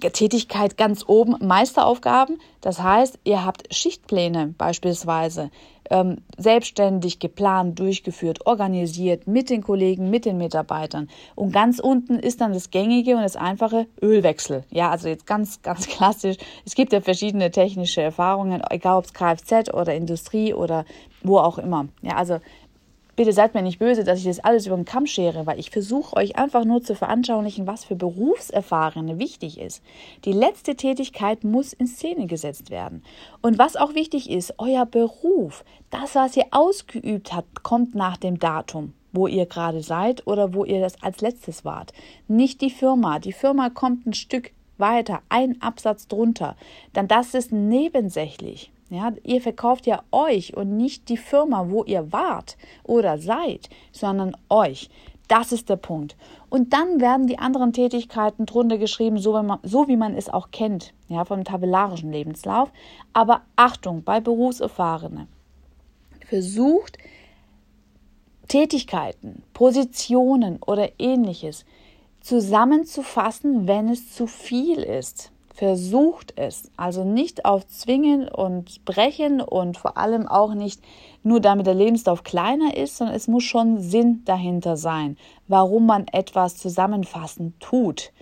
Tätigkeit 0.00 0.76
ganz 0.76 1.04
oben 1.06 1.36
Meisteraufgaben. 1.46 2.38
Das 2.60 2.82
heißt, 2.82 3.18
ihr 3.24 3.44
habt 3.44 3.72
Schichtpläne 3.74 4.54
beispielsweise 4.56 5.50
ähm, 5.90 6.18
selbstständig 6.38 7.18
geplant, 7.18 7.78
durchgeführt, 7.78 8.46
organisiert 8.46 9.26
mit 9.26 9.50
den 9.50 9.62
Kollegen, 9.62 10.10
mit 10.10 10.24
den 10.24 10.38
Mitarbeitern. 10.38 11.08
Und 11.34 11.52
ganz 11.52 11.78
unten 11.78 12.18
ist 12.18 12.40
dann 12.40 12.54
das 12.54 12.70
gängige 12.70 13.16
und 13.16 13.22
das 13.22 13.36
einfache 13.36 13.86
Ölwechsel. 14.00 14.64
Ja, 14.70 14.90
also 14.90 15.08
jetzt 15.08 15.26
ganz, 15.26 15.60
ganz 15.62 15.86
klassisch. 15.88 16.36
Es 16.64 16.74
gibt 16.74 16.92
ja 16.92 17.00
verschiedene 17.00 17.50
technische 17.50 18.00
Erfahrungen, 18.00 18.62
egal 18.70 18.98
ob 18.98 19.04
es 19.04 19.12
Kfz 19.12 19.74
oder 19.74 19.94
Industrie 19.94 20.54
oder 20.54 20.84
wo 21.22 21.38
auch 21.38 21.58
immer. 21.58 21.88
Ja, 22.00 22.16
also 22.16 22.38
Bitte 23.14 23.32
seid 23.32 23.54
mir 23.54 23.62
nicht 23.62 23.78
böse, 23.78 24.04
dass 24.04 24.20
ich 24.20 24.24
das 24.24 24.40
alles 24.40 24.66
über 24.66 24.76
den 24.76 24.86
Kamm 24.86 25.06
schere, 25.06 25.46
weil 25.46 25.58
ich 25.58 25.70
versuche 25.70 26.16
euch 26.16 26.36
einfach 26.36 26.64
nur 26.64 26.82
zu 26.82 26.94
veranschaulichen, 26.94 27.66
was 27.66 27.84
für 27.84 27.94
Berufserfahrene 27.94 29.18
wichtig 29.18 29.60
ist. 29.60 29.82
Die 30.24 30.32
letzte 30.32 30.76
Tätigkeit 30.76 31.44
muss 31.44 31.74
in 31.74 31.86
Szene 31.86 32.26
gesetzt 32.26 32.70
werden. 32.70 33.02
Und 33.42 33.58
was 33.58 33.76
auch 33.76 33.94
wichtig 33.94 34.30
ist, 34.30 34.54
euer 34.58 34.86
Beruf, 34.86 35.64
das, 35.90 36.14
was 36.14 36.36
ihr 36.36 36.46
ausgeübt 36.52 37.34
habt, 37.34 37.62
kommt 37.62 37.94
nach 37.94 38.16
dem 38.16 38.38
Datum 38.38 38.94
wo 39.12 39.26
ihr 39.26 39.44
gerade 39.46 39.82
seid 39.82 40.26
oder 40.26 40.54
wo 40.54 40.64
ihr 40.64 40.80
das 40.80 41.02
als 41.02 41.20
letztes 41.20 41.64
wart. 41.66 41.92
Nicht 42.28 42.62
die 42.62 42.70
Firma. 42.70 43.18
Die 43.18 43.34
Firma 43.34 43.68
kommt 43.68 44.06
ein 44.06 44.14
Stück 44.14 44.52
weiter, 44.78 45.20
ein 45.28 45.60
Absatz 45.60 46.08
drunter. 46.08 46.56
Dann 46.92 47.08
das 47.08 47.34
ist 47.34 47.52
nebensächlich. 47.52 48.72
Ja, 48.92 49.10
ihr 49.24 49.40
verkauft 49.40 49.86
ja 49.86 50.02
euch 50.12 50.54
und 50.54 50.76
nicht 50.76 51.08
die 51.08 51.16
Firma, 51.16 51.70
wo 51.70 51.82
ihr 51.82 52.12
wart 52.12 52.58
oder 52.84 53.16
seid, 53.16 53.70
sondern 53.90 54.36
euch. 54.50 54.90
Das 55.28 55.50
ist 55.50 55.70
der 55.70 55.76
Punkt. 55.76 56.14
Und 56.50 56.74
dann 56.74 57.00
werden 57.00 57.26
die 57.26 57.38
anderen 57.38 57.72
Tätigkeiten 57.72 58.44
drunter 58.44 58.76
geschrieben, 58.76 59.16
so 59.16 59.32
wie 59.32 59.46
man, 59.46 59.60
so 59.62 59.88
wie 59.88 59.96
man 59.96 60.14
es 60.14 60.28
auch 60.28 60.50
kennt, 60.50 60.92
ja, 61.08 61.24
vom 61.24 61.42
tabellarischen 61.42 62.12
Lebenslauf. 62.12 62.70
Aber 63.14 63.40
Achtung, 63.56 64.04
bei 64.04 64.20
Berufserfahrenen. 64.20 65.26
Versucht 66.26 66.98
Tätigkeiten, 68.46 69.42
Positionen 69.54 70.58
oder 70.62 70.90
ähnliches 70.98 71.64
zusammenzufassen, 72.20 73.66
wenn 73.66 73.88
es 73.88 74.12
zu 74.12 74.26
viel 74.26 74.80
ist. 74.80 75.31
Versucht 75.54 76.32
es. 76.36 76.70
Also 76.76 77.04
nicht 77.04 77.44
auf 77.44 77.66
Zwingen 77.66 78.26
und 78.28 78.84
Brechen 78.86 79.40
und 79.42 79.76
vor 79.76 79.98
allem 79.98 80.26
auch 80.26 80.54
nicht 80.54 80.80
nur 81.22 81.40
damit 81.40 81.66
der 81.66 81.74
Lebenslauf 81.74 82.24
kleiner 82.24 82.76
ist, 82.76 82.96
sondern 82.96 83.14
es 83.14 83.28
muss 83.28 83.44
schon 83.44 83.78
Sinn 83.78 84.22
dahinter 84.24 84.76
sein, 84.76 85.18
warum 85.48 85.86
man 85.86 86.06
etwas 86.08 86.56
zusammenfassen 86.56 87.54
tut. 87.60 88.12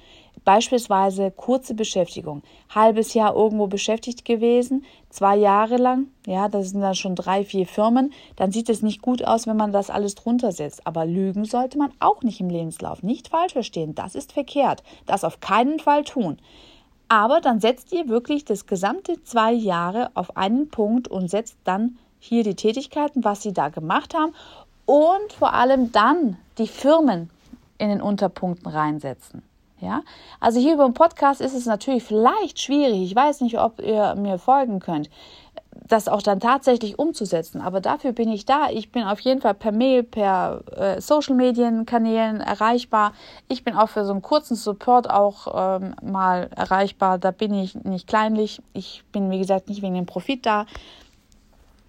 Beispielsweise 0.44 1.30
kurze 1.30 1.74
Beschäftigung. 1.74 2.42
Halbes 2.70 3.14
Jahr 3.14 3.36
irgendwo 3.36 3.66
beschäftigt 3.66 4.24
gewesen, 4.24 4.84
zwei 5.10 5.36
Jahre 5.36 5.76
lang, 5.76 6.06
ja, 6.26 6.48
das 6.48 6.70
sind 6.70 6.80
dann 6.80 6.94
schon 6.94 7.14
drei, 7.14 7.44
vier 7.44 7.66
Firmen, 7.66 8.12
dann 8.36 8.50
sieht 8.50 8.70
es 8.70 8.82
nicht 8.82 9.02
gut 9.02 9.22
aus, 9.22 9.46
wenn 9.46 9.58
man 9.58 9.70
das 9.70 9.90
alles 9.90 10.14
drunter 10.14 10.50
setzt. 10.50 10.86
Aber 10.86 11.04
lügen 11.04 11.44
sollte 11.44 11.76
man 11.76 11.92
auch 12.00 12.22
nicht 12.22 12.40
im 12.40 12.48
Lebenslauf. 12.48 13.02
Nicht 13.02 13.28
falsch 13.28 13.52
verstehen, 13.52 13.94
das 13.94 14.14
ist 14.14 14.32
verkehrt. 14.32 14.82
Das 15.06 15.24
auf 15.24 15.40
keinen 15.40 15.78
Fall 15.78 16.04
tun. 16.04 16.38
Aber 17.12 17.40
dann 17.40 17.58
setzt 17.58 17.92
ihr 17.92 18.08
wirklich 18.08 18.44
das 18.44 18.66
gesamte 18.66 19.20
zwei 19.24 19.50
Jahre 19.50 20.12
auf 20.14 20.36
einen 20.36 20.68
Punkt 20.68 21.08
und 21.08 21.28
setzt 21.28 21.56
dann 21.64 21.98
hier 22.20 22.44
die 22.44 22.54
Tätigkeiten, 22.54 23.24
was 23.24 23.42
sie 23.42 23.52
da 23.52 23.68
gemacht 23.68 24.14
haben 24.14 24.32
und 24.86 25.32
vor 25.36 25.52
allem 25.52 25.90
dann 25.90 26.38
die 26.56 26.68
Firmen 26.68 27.28
in 27.78 27.88
den 27.88 28.00
Unterpunkten 28.00 28.70
reinsetzen. 28.70 29.42
Ja, 29.80 30.02
also 30.38 30.60
hier 30.60 30.74
über 30.74 30.84
den 30.84 30.94
Podcast 30.94 31.40
ist 31.40 31.54
es 31.54 31.66
natürlich 31.66 32.04
vielleicht 32.04 32.60
schwierig. 32.60 33.02
Ich 33.02 33.16
weiß 33.16 33.40
nicht, 33.40 33.58
ob 33.58 33.80
ihr 33.80 34.14
mir 34.14 34.38
folgen 34.38 34.78
könnt 34.78 35.10
das 35.90 36.08
auch 36.08 36.22
dann 36.22 36.40
tatsächlich 36.40 36.98
umzusetzen. 36.98 37.60
Aber 37.60 37.80
dafür 37.80 38.12
bin 38.12 38.30
ich 38.30 38.46
da. 38.46 38.68
Ich 38.70 38.92
bin 38.92 39.02
auf 39.02 39.20
jeden 39.20 39.40
Fall 39.40 39.54
per 39.54 39.72
Mail, 39.72 40.02
per 40.04 40.62
äh, 40.76 41.00
Social 41.00 41.34
Medien 41.34 41.84
Kanälen 41.84 42.40
erreichbar. 42.40 43.12
Ich 43.48 43.64
bin 43.64 43.74
auch 43.74 43.88
für 43.88 44.04
so 44.04 44.12
einen 44.12 44.22
kurzen 44.22 44.56
Support 44.56 45.10
auch 45.10 45.80
ähm, 45.80 45.94
mal 46.00 46.48
erreichbar. 46.54 47.18
Da 47.18 47.32
bin 47.32 47.52
ich 47.52 47.74
nicht 47.74 48.06
kleinlich. 48.06 48.62
Ich 48.72 49.02
bin, 49.12 49.30
wie 49.30 49.38
gesagt, 49.38 49.68
nicht 49.68 49.82
wegen 49.82 49.94
dem 49.94 50.06
Profit 50.06 50.46
da. 50.46 50.66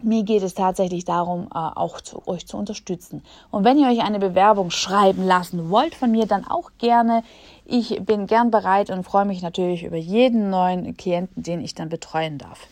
Mir 0.03 0.23
geht 0.23 0.41
es 0.41 0.55
tatsächlich 0.55 1.05
darum, 1.05 1.47
äh, 1.53 1.57
auch 1.57 2.01
zu, 2.01 2.27
euch 2.27 2.47
zu 2.47 2.57
unterstützen. 2.57 3.21
Und 3.51 3.63
wenn 3.65 3.77
ihr 3.77 3.87
euch 3.87 4.01
eine 4.01 4.17
Bewerbung 4.17 4.71
schreiben 4.71 5.27
lassen 5.27 5.69
wollt 5.69 5.93
von 5.93 6.09
mir, 6.09 6.25
dann 6.25 6.47
auch 6.47 6.71
gerne. 6.79 7.23
Ich 7.65 8.01
bin 8.03 8.25
gern 8.25 8.49
bereit 8.49 8.89
und 8.89 9.03
freue 9.03 9.25
mich 9.25 9.43
natürlich 9.43 9.83
über 9.83 9.97
jeden 9.97 10.49
neuen 10.49 10.97
Klienten, 10.97 11.43
den 11.43 11.61
ich 11.61 11.75
dann 11.75 11.89
betreuen 11.89 12.39
darf. 12.39 12.67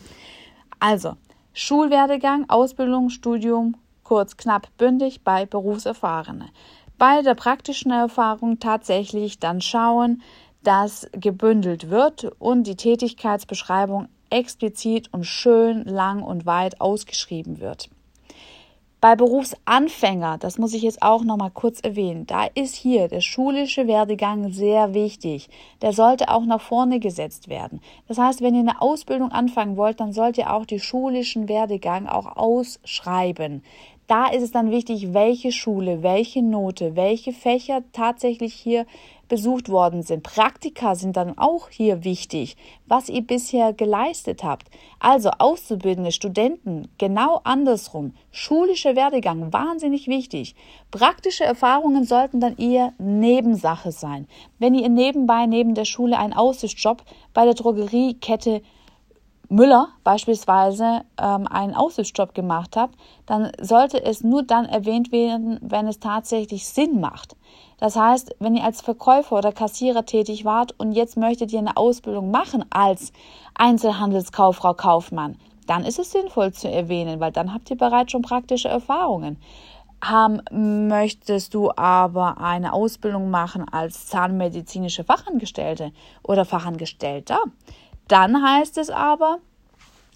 Also, 0.80 1.16
Schulwerdegang, 1.52 2.48
Ausbildung, 2.48 3.10
Studium, 3.10 3.76
kurz, 4.02 4.36
knapp, 4.36 4.66
bündig 4.78 5.22
bei 5.22 5.46
Berufserfahrene. 5.46 6.46
Bei 6.98 7.22
der 7.22 7.34
praktischen 7.34 7.92
Erfahrung 7.92 8.58
tatsächlich 8.58 9.38
dann 9.38 9.60
schauen, 9.60 10.22
dass 10.62 11.08
gebündelt 11.12 11.90
wird 11.90 12.24
und 12.38 12.66
die 12.66 12.76
Tätigkeitsbeschreibung 12.76 14.08
explizit 14.30 15.12
und 15.12 15.24
schön 15.24 15.84
lang 15.84 16.22
und 16.22 16.46
weit 16.46 16.80
ausgeschrieben 16.80 17.60
wird. 17.60 17.90
Bei 19.00 19.16
Berufsanfänger, 19.16 20.36
das 20.36 20.58
muss 20.58 20.74
ich 20.74 20.82
jetzt 20.82 21.00
auch 21.00 21.24
noch 21.24 21.38
mal 21.38 21.48
kurz 21.48 21.80
erwähnen, 21.80 22.26
da 22.26 22.44
ist 22.44 22.74
hier 22.74 23.08
der 23.08 23.22
schulische 23.22 23.86
Werdegang 23.86 24.52
sehr 24.52 24.92
wichtig. 24.92 25.48
Der 25.80 25.94
sollte 25.94 26.28
auch 26.28 26.44
nach 26.44 26.60
vorne 26.60 27.00
gesetzt 27.00 27.48
werden. 27.48 27.80
Das 28.08 28.18
heißt, 28.18 28.42
wenn 28.42 28.54
ihr 28.54 28.60
eine 28.60 28.82
Ausbildung 28.82 29.32
anfangen 29.32 29.78
wollt, 29.78 30.00
dann 30.00 30.12
sollt 30.12 30.36
ihr 30.36 30.52
auch 30.52 30.66
die 30.66 30.80
schulischen 30.80 31.48
Werdegang 31.48 32.08
auch 32.08 32.36
ausschreiben. 32.36 33.62
Da 34.06 34.26
ist 34.26 34.42
es 34.42 34.50
dann 34.50 34.70
wichtig, 34.70 35.14
welche 35.14 35.50
Schule, 35.50 36.02
welche 36.02 36.42
Note, 36.42 36.94
welche 36.94 37.32
Fächer 37.32 37.80
tatsächlich 37.92 38.52
hier 38.52 38.84
besucht 39.30 39.70
worden 39.70 40.02
sind. 40.02 40.22
Praktika 40.22 40.94
sind 40.94 41.16
dann 41.16 41.38
auch 41.38 41.70
hier 41.70 42.04
wichtig, 42.04 42.56
was 42.86 43.08
ihr 43.08 43.22
bisher 43.22 43.72
geleistet 43.72 44.44
habt. 44.44 44.68
Also 44.98 45.30
auszubildende 45.38 46.12
Studenten, 46.12 46.88
genau 46.98 47.40
andersrum. 47.44 48.12
Schulischer 48.32 48.96
Werdegang, 48.96 49.52
wahnsinnig 49.52 50.08
wichtig. 50.08 50.54
Praktische 50.90 51.44
Erfahrungen 51.44 52.04
sollten 52.04 52.40
dann 52.40 52.58
eher 52.58 52.92
Nebensache 52.98 53.92
sein. 53.92 54.26
Wenn 54.58 54.74
ihr 54.74 54.90
nebenbei 54.90 55.46
neben 55.46 55.74
der 55.74 55.86
Schule 55.86 56.18
einen 56.18 56.34
Aussichtsjob 56.34 57.02
bei 57.32 57.44
der 57.44 57.54
Drogeriekette 57.54 58.60
Müller 59.52 59.88
beispielsweise 60.04 61.02
ähm, 61.20 61.48
einen 61.48 61.74
Aushilfsjob 61.74 62.34
gemacht 62.34 62.76
habt, 62.76 62.94
dann 63.26 63.50
sollte 63.60 64.02
es 64.02 64.22
nur 64.22 64.44
dann 64.44 64.64
erwähnt 64.64 65.10
werden, 65.10 65.58
wenn 65.60 65.88
es 65.88 65.98
tatsächlich 65.98 66.68
Sinn 66.68 67.00
macht. 67.00 67.36
Das 67.80 67.96
heißt, 67.96 68.36
wenn 68.38 68.54
ihr 68.54 68.64
als 68.64 68.82
Verkäufer 68.82 69.38
oder 69.38 69.52
Kassierer 69.52 70.04
tätig 70.04 70.44
wart 70.44 70.74
und 70.78 70.92
jetzt 70.92 71.16
möchtet 71.16 71.50
ihr 71.52 71.58
eine 71.58 71.76
Ausbildung 71.76 72.30
machen 72.30 72.64
als 72.70 73.12
Einzelhandelskauffrau 73.54 74.74
Kaufmann, 74.74 75.36
dann 75.66 75.84
ist 75.84 75.98
es 75.98 76.12
sinnvoll 76.12 76.52
zu 76.52 76.70
erwähnen, 76.70 77.20
weil 77.20 77.32
dann 77.32 77.54
habt 77.54 77.70
ihr 77.70 77.78
bereits 77.78 78.12
schon 78.12 78.22
praktische 78.22 78.68
Erfahrungen. 78.68 79.38
Haben, 80.02 80.40
möchtest 80.88 81.54
du 81.54 81.70
aber 81.76 82.38
eine 82.38 82.72
Ausbildung 82.72 83.30
machen 83.30 83.66
als 83.68 84.06
zahnmedizinische 84.06 85.04
Fachangestellte 85.04 85.92
oder 86.22 86.44
Fachangestellter, 86.44 87.38
dann 88.08 88.42
heißt 88.42 88.78
es 88.78 88.90
aber, 88.90 89.38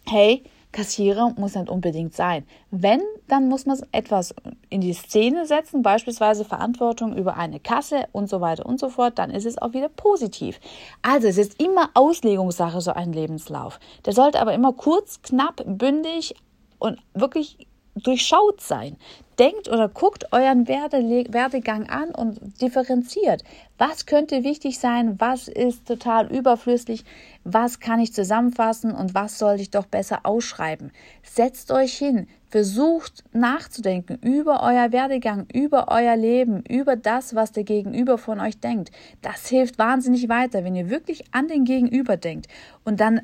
hey, 0.07 0.43
Kassierer 0.75 1.33
muss 1.37 1.55
nicht 1.55 1.71
unbedingt 1.71 2.15
sein. 2.15 2.45
Wenn, 2.71 3.01
dann 3.29 3.49
muss 3.49 3.65
man 3.65 3.79
etwas 3.93 4.35
in 4.69 4.81
die 4.81 4.93
Szene 4.93 5.47
setzen, 5.47 5.83
beispielsweise 5.83 6.45
Verantwortung 6.45 7.17
über 7.17 7.37
eine 7.37 7.61
Kasse 7.61 8.07
und 8.13 8.29
so 8.29 8.41
weiter 8.41 8.67
und 8.67 8.81
so 8.81 8.89
fort, 8.89 9.19
dann 9.19 9.31
ist 9.31 9.47
es 9.47 9.57
auch 9.57 9.73
wieder 9.73 9.89
positiv. 9.89 10.61
Also 11.01 11.29
es 11.29 11.39
ist 11.39 11.63
immer 11.63 11.91
Auslegungssache, 11.95 12.81
so 12.81 12.93
ein 12.93 13.13
Lebenslauf. 13.13 13.79
Der 14.05 14.13
sollte 14.13 14.41
aber 14.41 14.53
immer 14.53 14.73
kurz, 14.73 15.23
knapp, 15.23 15.63
bündig 15.65 16.35
und 16.79 16.99
wirklich 17.15 17.57
durchschaut 17.95 18.61
sein. 18.61 18.97
Denkt 19.39 19.69
oder 19.69 19.89
guckt 19.89 20.33
euren 20.33 20.69
Werdegang 20.69 21.89
an 21.89 22.11
und 22.11 22.61
differenziert. 22.61 23.43
Was 23.79 24.07
könnte 24.07 24.45
wichtig 24.45 24.79
sein? 24.79 25.17
Was 25.19 25.49
ist 25.49 25.89
total 25.89 26.33
überflüssig? 26.33 27.05
Was 27.43 27.81
kann 27.81 27.99
ich 27.99 28.13
zusammenfassen 28.13 28.93
und 28.93 29.15
was 29.15 29.39
sollte 29.39 29.63
ich 29.63 29.71
doch 29.71 29.87
besser 29.87 30.21
ausschreiben? 30.23 30.93
Setzt 31.25 31.73
euch 31.73 31.95
hin, 31.95 32.29
versucht 32.49 33.25
nachzudenken 33.33 34.19
über 34.23 34.63
euer 34.63 34.93
Werdegang, 34.93 35.49
über 35.53 35.89
euer 35.89 36.17
Leben, 36.17 36.63
über 36.69 36.95
das, 36.95 37.35
was 37.35 37.51
der 37.51 37.65
Gegenüber 37.65 38.19
von 38.19 38.39
euch 38.39 38.61
denkt. 38.61 38.93
Das 39.21 39.49
hilft 39.49 39.79
wahnsinnig 39.81 40.29
weiter, 40.29 40.63
wenn 40.63 40.77
ihr 40.77 40.91
wirklich 40.91 41.25
an 41.33 41.49
den 41.49 41.65
Gegenüber 41.65 42.17
denkt 42.17 42.47
und 42.85 43.01
dann 43.01 43.23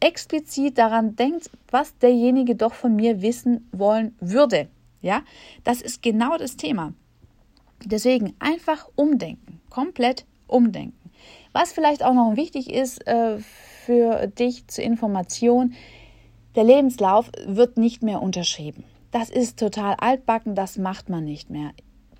explizit 0.00 0.78
daran 0.78 1.16
denkt, 1.16 1.50
was 1.70 1.96
derjenige 1.98 2.54
doch 2.54 2.74
von 2.74 2.94
mir 2.94 3.22
wissen 3.22 3.68
wollen 3.72 4.14
würde. 4.20 4.68
Ja, 5.02 5.22
das 5.64 5.80
ist 5.80 6.02
genau 6.02 6.36
das 6.36 6.56
Thema. 6.56 6.92
Deswegen 7.84 8.34
einfach 8.38 8.88
umdenken, 8.94 9.60
komplett 9.70 10.24
umdenken. 10.46 11.10
Was 11.52 11.72
vielleicht 11.72 12.02
auch 12.02 12.14
noch 12.14 12.36
wichtig 12.36 12.72
ist 12.72 13.06
äh, 13.06 13.38
für 13.38 14.26
dich 14.26 14.66
zur 14.68 14.84
Information, 14.84 15.74
der 16.54 16.64
Lebenslauf 16.64 17.30
wird 17.46 17.76
nicht 17.76 18.02
mehr 18.02 18.22
unterschrieben. 18.22 18.84
Das 19.10 19.30
ist 19.30 19.58
total 19.58 19.94
altbacken, 19.98 20.54
das 20.54 20.78
macht 20.78 21.08
man 21.08 21.24
nicht 21.24 21.50
mehr. 21.50 21.70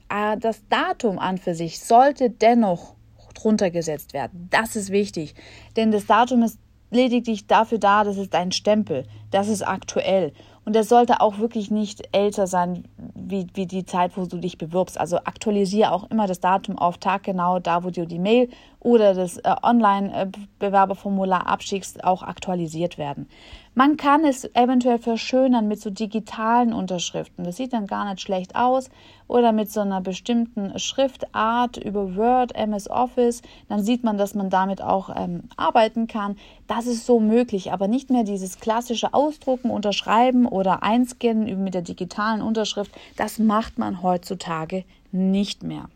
Äh, 0.09 0.37
das 0.39 0.63
Datum 0.69 1.19
an 1.19 1.39
für 1.39 1.55
sich 1.55 1.81
sollte 1.81 2.31
dennoch 2.31 2.95
drunter 3.35 3.71
gesetzt 3.71 4.15
werden. 4.15 4.49
Das 4.51 4.77
ist 4.77 4.91
wichtig, 4.91 5.35
denn 5.77 5.91
das 5.91 6.07
Datum 6.07 6.43
ist 6.43 6.59
lediglich 6.91 7.47
dafür 7.47 7.79
da, 7.79 8.05
das 8.05 8.17
ist 8.17 8.35
ein 8.35 8.53
Stempel, 8.53 9.05
das 9.31 9.49
ist 9.49 9.63
aktuell. 9.63 10.33
Und 10.65 10.75
das 10.75 10.89
sollte 10.89 11.21
auch 11.21 11.39
wirklich 11.39 11.71
nicht 11.71 12.09
älter 12.11 12.49
sein 12.49 12.89
wie, 13.15 13.47
wie 13.55 13.67
die 13.67 13.85
Zeit, 13.85 14.17
wo 14.17 14.27
du 14.27 14.39
dich 14.39 14.59
bewirbst. 14.59 14.99
Also 14.99 15.19
aktualisiere 15.19 15.93
auch 15.93 16.11
immer 16.11 16.27
das 16.27 16.41
Datum 16.41 16.77
auf 16.77 16.99
Tag 16.99 17.23
genau 17.23 17.61
da, 17.61 17.85
wo 17.85 17.91
du 17.91 18.05
die 18.05 18.19
Mail 18.19 18.49
oder 18.81 19.15
das 19.15 19.39
äh, 19.39 19.55
Online-Bewerberformular 19.63 21.47
abschickst, 21.47 22.03
auch 22.03 22.25
aktualisiert 22.25 22.99
werden. 22.99 23.29
Man 23.79 23.99
kann 23.99 24.25
es 24.25 24.47
eventuell 24.55 24.99
verschönern 24.99 25.69
mit 25.69 25.83
so 25.83 25.91
digitalen 25.91 26.73
Unterschriften. 26.73 27.45
Das 27.45 27.59
sieht 27.59 27.75
dann 27.75 27.87
gar 27.87 28.09
nicht 28.09 28.23
schlecht 28.23 28.57
aus. 28.57 28.89
Oder 29.29 29.53
mit 29.53 29.71
so 29.71 29.81
einer 29.81 30.01
bestimmten 30.01 30.79
Schriftart 30.79 31.77
über 31.77 32.17
Word, 32.17 32.55
MS 32.55 32.89
Office. 32.89 33.43
Dann 33.69 33.83
sieht 33.85 34.03
man, 34.03 34.17
dass 34.17 34.35
man 34.35 34.49
damit 34.49 34.81
auch 34.81 35.15
ähm, 35.15 35.43
arbeiten 35.59 36.07
kann. 36.07 36.39
Das 36.67 36.87
ist 36.87 37.05
so 37.05 37.21
möglich, 37.21 37.71
aber 37.71 37.87
nicht 37.87 38.09
mehr 38.09 38.25
dieses 38.25 38.61
klassische 38.61 39.13
Ausdrucken, 39.13 39.69
Unterschreiben 39.69 40.47
oder 40.47 40.83
Einscannen 40.83 41.63
mit 41.63 41.75
der 41.75 41.83
digitalen 41.83 42.41
Unterschrift. 42.41 42.93
Das 43.19 43.39
macht 43.39 43.77
man 43.77 44.03
heutzutage 44.03 44.85
nicht 45.13 45.63
mehr. 45.63 45.91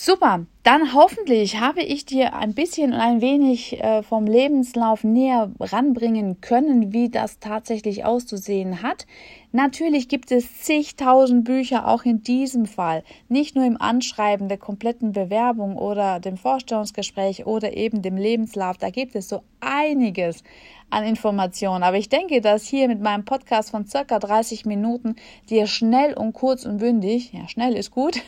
Super, 0.00 0.46
dann 0.62 0.94
hoffentlich 0.94 1.58
habe 1.58 1.82
ich 1.82 2.06
dir 2.06 2.32
ein 2.32 2.54
bisschen 2.54 2.92
und 2.92 3.00
ein 3.00 3.20
wenig 3.20 3.80
äh, 3.80 4.04
vom 4.04 4.26
Lebenslauf 4.26 5.02
näher 5.02 5.50
ranbringen 5.58 6.40
können, 6.40 6.92
wie 6.92 7.08
das 7.08 7.40
tatsächlich 7.40 8.04
auszusehen 8.04 8.80
hat. 8.80 9.08
Natürlich 9.50 10.08
gibt 10.08 10.30
es 10.30 10.60
zigtausend 10.62 11.42
Bücher 11.44 11.88
auch 11.88 12.04
in 12.04 12.22
diesem 12.22 12.66
Fall, 12.66 13.02
nicht 13.28 13.56
nur 13.56 13.64
im 13.64 13.80
Anschreiben 13.80 14.48
der 14.48 14.58
kompletten 14.58 15.10
Bewerbung 15.10 15.76
oder 15.76 16.20
dem 16.20 16.36
Vorstellungsgespräch 16.36 17.46
oder 17.46 17.76
eben 17.76 18.00
dem 18.00 18.16
Lebenslauf, 18.16 18.78
da 18.78 18.90
gibt 18.90 19.16
es 19.16 19.28
so 19.28 19.42
einiges 19.58 20.44
an 20.90 21.04
Informationen. 21.04 21.82
Aber 21.82 21.96
ich 21.96 22.08
denke, 22.08 22.40
dass 22.40 22.66
hier 22.66 22.88
mit 22.88 23.00
meinem 23.00 23.24
Podcast 23.24 23.70
von 23.70 23.86
circa 23.86 24.18
30 24.18 24.66
Minuten 24.66 25.16
dir 25.50 25.66
schnell 25.66 26.14
und 26.14 26.32
kurz 26.32 26.64
und 26.64 26.78
bündig, 26.78 27.32
ja, 27.32 27.48
schnell 27.48 27.74
ist 27.74 27.90
gut, 27.90 28.20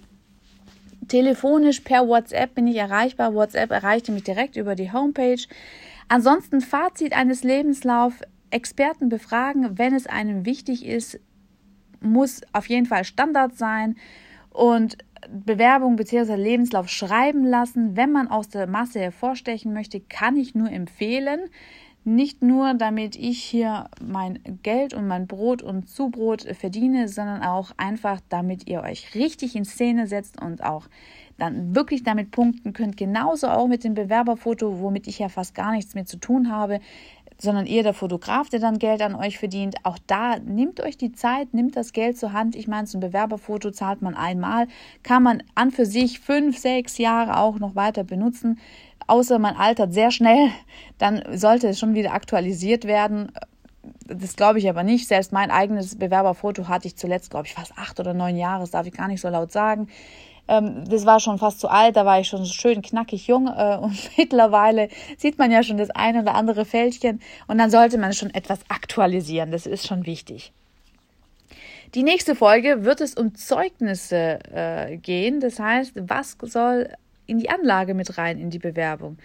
Telefonisch 1.08 1.80
per 1.80 2.06
WhatsApp 2.06 2.54
bin 2.54 2.66
ich 2.66 2.76
erreichbar. 2.76 3.34
WhatsApp 3.34 3.70
erreichte 3.70 4.12
mich 4.12 4.24
direkt 4.24 4.56
über 4.56 4.74
die 4.74 4.92
Homepage. 4.92 5.40
Ansonsten 6.08 6.60
Fazit 6.60 7.12
eines 7.12 7.44
Lebenslauf. 7.44 8.14
Experten 8.52 9.08
befragen, 9.08 9.78
wenn 9.78 9.94
es 9.94 10.08
einem 10.08 10.44
wichtig 10.44 10.84
ist, 10.84 11.20
muss 12.00 12.40
auf 12.52 12.68
jeden 12.68 12.86
Fall 12.86 13.04
Standard 13.04 13.56
sein. 13.56 13.94
Und 14.50 14.98
Bewerbung 15.28 15.96
bzw. 15.96 16.34
Lebenslauf 16.34 16.88
schreiben 16.88 17.44
lassen, 17.44 17.96
wenn 17.96 18.10
man 18.10 18.28
aus 18.28 18.48
der 18.48 18.66
Masse 18.66 19.00
hervorstechen 19.00 19.72
möchte, 19.72 20.00
kann 20.00 20.36
ich 20.36 20.54
nur 20.54 20.70
empfehlen. 20.70 21.40
Nicht 22.04 22.42
nur, 22.42 22.74
damit 22.74 23.14
ich 23.16 23.42
hier 23.42 23.88
mein 24.02 24.38
Geld 24.62 24.94
und 24.94 25.06
mein 25.06 25.26
Brot 25.26 25.62
und 25.62 25.88
Zubrot 25.88 26.42
verdiene, 26.58 27.08
sondern 27.08 27.42
auch 27.42 27.72
einfach, 27.76 28.20
damit 28.30 28.68
ihr 28.68 28.82
euch 28.82 29.14
richtig 29.14 29.54
in 29.54 29.66
Szene 29.66 30.06
setzt 30.06 30.40
und 30.40 30.64
auch 30.64 30.86
dann 31.36 31.74
wirklich 31.74 32.02
damit 32.02 32.30
punkten 32.30 32.72
könnt. 32.72 32.96
Genauso 32.96 33.48
auch 33.48 33.66
mit 33.66 33.84
dem 33.84 33.94
Bewerberfoto, 33.94 34.80
womit 34.80 35.08
ich 35.08 35.18
ja 35.18 35.28
fast 35.28 35.54
gar 35.54 35.72
nichts 35.72 35.94
mehr 35.94 36.06
zu 36.06 36.18
tun 36.18 36.50
habe 36.50 36.80
sondern 37.42 37.66
eher 37.66 37.82
der 37.82 37.94
Fotograf, 37.94 38.48
der 38.50 38.60
dann 38.60 38.78
Geld 38.78 39.00
an 39.02 39.14
euch 39.14 39.38
verdient. 39.38 39.76
Auch 39.82 39.98
da 40.06 40.38
nehmt 40.38 40.80
euch 40.80 40.96
die 40.96 41.12
Zeit, 41.12 41.54
nimmt 41.54 41.76
das 41.76 41.92
Geld 41.92 42.18
zur 42.18 42.32
Hand. 42.32 42.54
Ich 42.54 42.68
meine, 42.68 42.86
so 42.86 42.98
ein 42.98 43.00
Bewerberfoto 43.00 43.70
zahlt 43.70 44.02
man 44.02 44.14
einmal, 44.14 44.68
kann 45.02 45.22
man 45.22 45.42
an 45.54 45.70
für 45.70 45.86
sich 45.86 46.20
fünf, 46.20 46.58
sechs 46.58 46.98
Jahre 46.98 47.38
auch 47.38 47.58
noch 47.58 47.74
weiter 47.74 48.04
benutzen. 48.04 48.58
Außer 49.10 49.40
man 49.40 49.56
altert 49.56 49.92
sehr 49.92 50.12
schnell, 50.12 50.52
dann 50.98 51.24
sollte 51.32 51.66
es 51.66 51.80
schon 51.80 51.94
wieder 51.94 52.12
aktualisiert 52.12 52.84
werden. 52.84 53.32
Das 54.06 54.36
glaube 54.36 54.60
ich 54.60 54.68
aber 54.68 54.84
nicht. 54.84 55.08
Selbst 55.08 55.32
mein 55.32 55.50
eigenes 55.50 55.98
Bewerberfoto 55.98 56.68
hatte 56.68 56.86
ich 56.86 56.94
zuletzt, 56.94 57.32
glaube 57.32 57.48
ich, 57.48 57.54
fast 57.54 57.76
acht 57.76 57.98
oder 57.98 58.14
neun 58.14 58.36
Jahre. 58.36 58.60
Das 58.60 58.70
darf 58.70 58.86
ich 58.86 58.92
gar 58.92 59.08
nicht 59.08 59.20
so 59.20 59.28
laut 59.28 59.50
sagen. 59.50 59.88
Ähm, 60.46 60.84
das 60.88 61.06
war 61.06 61.18
schon 61.18 61.38
fast 61.38 61.58
zu 61.58 61.66
alt, 61.66 61.96
da 61.96 62.06
war 62.06 62.20
ich 62.20 62.28
schon 62.28 62.46
schön 62.46 62.82
knackig 62.82 63.26
jung 63.26 63.48
äh, 63.48 63.78
und 63.82 63.98
mittlerweile 64.16 64.88
sieht 65.18 65.38
man 65.38 65.50
ja 65.50 65.64
schon 65.64 65.76
das 65.76 65.90
eine 65.90 66.22
oder 66.22 66.36
andere 66.36 66.64
Fältchen 66.64 67.20
und 67.48 67.58
dann 67.58 67.72
sollte 67.72 67.98
man 67.98 68.12
schon 68.12 68.32
etwas 68.32 68.60
aktualisieren. 68.68 69.50
Das 69.50 69.66
ist 69.66 69.88
schon 69.88 70.06
wichtig. 70.06 70.52
Die 71.96 72.04
nächste 72.04 72.36
Folge 72.36 72.84
wird 72.84 73.00
es 73.00 73.14
um 73.16 73.34
Zeugnisse 73.34 74.38
äh, 74.52 74.98
gehen. 74.98 75.40
Das 75.40 75.58
heißt, 75.58 75.94
was 75.96 76.36
soll 76.42 76.94
in 77.30 77.38
die 77.38 77.48
Anlage 77.48 77.94
mit 77.94 78.18
rein, 78.18 78.38
in 78.38 78.50
die 78.50 78.58
Bewerbung? 78.58 79.16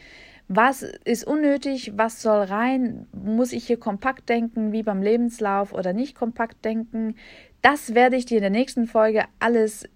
Was 0.48 0.84
ist 0.84 1.26
unnötig? 1.26 1.94
Was 1.96 2.22
soll 2.22 2.44
rein? 2.44 3.08
Muss 3.12 3.52
ich 3.52 3.66
hier 3.66 3.80
kompakt 3.80 4.30
denken, 4.30 4.72
wie 4.72 4.84
beim 4.84 5.02
Lebenslauf 5.02 5.74
oder 5.74 5.92
nicht 5.92 6.16
kompakt 6.16 6.64
denken? 6.64 7.16
Das 7.64 7.96
werde 7.96 8.16
ich 8.16 8.26
dir 8.26 8.38
in 8.38 8.44
der 8.44 8.52
nächsten 8.52 8.86
Folge 8.86 9.24
alles 9.40 9.90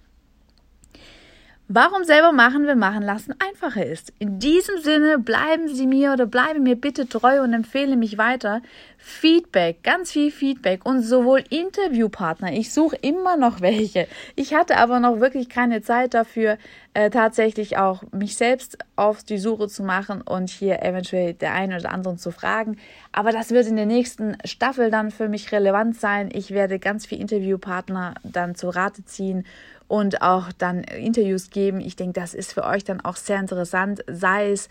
Warum 1.72 2.02
selber 2.02 2.32
machen, 2.32 2.66
wenn 2.66 2.80
machen 2.80 3.04
lassen 3.04 3.32
einfacher 3.38 3.86
ist. 3.86 4.12
In 4.18 4.40
diesem 4.40 4.80
Sinne 4.80 5.20
bleiben 5.20 5.68
Sie 5.68 5.86
mir 5.86 6.12
oder 6.12 6.26
bleibe 6.26 6.58
mir 6.58 6.74
bitte 6.74 7.08
treu 7.08 7.42
und 7.42 7.52
empfehle 7.52 7.94
mich 7.94 8.18
weiter. 8.18 8.60
Feedback, 8.98 9.84
ganz 9.84 10.10
viel 10.10 10.32
Feedback 10.32 10.84
und 10.84 11.02
sowohl 11.02 11.44
Interviewpartner. 11.48 12.52
Ich 12.54 12.72
suche 12.72 12.96
immer 12.96 13.36
noch 13.36 13.60
welche. 13.60 14.08
Ich 14.34 14.52
hatte 14.52 14.78
aber 14.78 14.98
noch 14.98 15.20
wirklich 15.20 15.48
keine 15.48 15.80
Zeit 15.80 16.12
dafür, 16.14 16.58
äh, 16.92 17.08
tatsächlich 17.08 17.76
auch 17.76 18.02
mich 18.10 18.36
selbst 18.36 18.78
auf 18.96 19.22
die 19.22 19.38
Suche 19.38 19.68
zu 19.68 19.84
machen 19.84 20.22
und 20.22 20.50
hier 20.50 20.82
eventuell 20.82 21.34
der 21.34 21.54
einen 21.54 21.78
oder 21.78 21.92
anderen 21.92 22.18
zu 22.18 22.32
fragen. 22.32 22.78
Aber 23.12 23.30
das 23.30 23.52
wird 23.52 23.68
in 23.68 23.76
der 23.76 23.86
nächsten 23.86 24.36
Staffel 24.44 24.90
dann 24.90 25.12
für 25.12 25.28
mich 25.28 25.52
relevant 25.52 26.00
sein. 26.00 26.30
Ich 26.32 26.50
werde 26.50 26.80
ganz 26.80 27.06
viel 27.06 27.20
Interviewpartner 27.20 28.14
dann 28.24 28.56
zu 28.56 28.70
Rate 28.70 29.04
ziehen 29.04 29.46
und 29.90 30.22
auch 30.22 30.52
dann 30.56 30.84
Interviews 30.84 31.50
geben. 31.50 31.80
Ich 31.80 31.96
denke, 31.96 32.20
das 32.20 32.32
ist 32.32 32.54
für 32.54 32.62
euch 32.62 32.84
dann 32.84 33.00
auch 33.00 33.16
sehr 33.16 33.40
interessant, 33.40 34.04
sei 34.06 34.52
es 34.52 34.68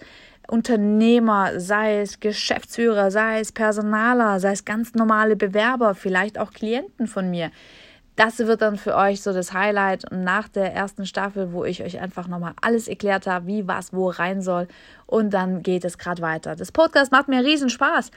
Unternehmer, 0.47 1.59
sei 1.59 1.99
es 1.99 2.21
Geschäftsführer, 2.21 3.11
sei 3.11 3.41
es 3.41 3.51
Personaler, 3.51 4.39
sei 4.39 4.53
es 4.53 4.63
ganz 4.63 4.93
normale 4.93 5.35
Bewerber, 5.35 5.93
vielleicht 5.93 6.39
auch 6.39 6.51
Klienten 6.51 7.05
von 7.05 7.29
mir. 7.29 7.51
das 8.15 8.39
wird 8.39 8.61
dann 8.61 8.77
für 8.77 8.95
euch 8.95 9.21
so 9.21 9.33
das 9.33 9.53
Highlight 9.53 10.05
nach 10.11 10.47
der 10.47 10.73
ersten 10.73 11.05
Staffel, 11.05 11.51
wo 11.51 11.65
ich 11.65 11.83
euch 11.83 11.99
einfach 11.99 12.29
nochmal 12.29 12.53
alles 12.61 12.87
erklärt 12.87 13.27
habe, 13.27 13.47
wie 13.47 13.67
was 13.67 13.91
wo 13.91 14.09
rein 14.09 14.41
soll 14.41 14.69
und 15.05 15.33
dann 15.33 15.63
geht 15.63 15.83
es 15.83 15.97
gerade 15.97 16.21
weiter. 16.21 16.55
Das 16.55 16.71
Podcast 16.71 17.11
macht 17.11 17.27
mir 17.27 17.43
riesen 17.43 17.69
Spaß 17.69 18.11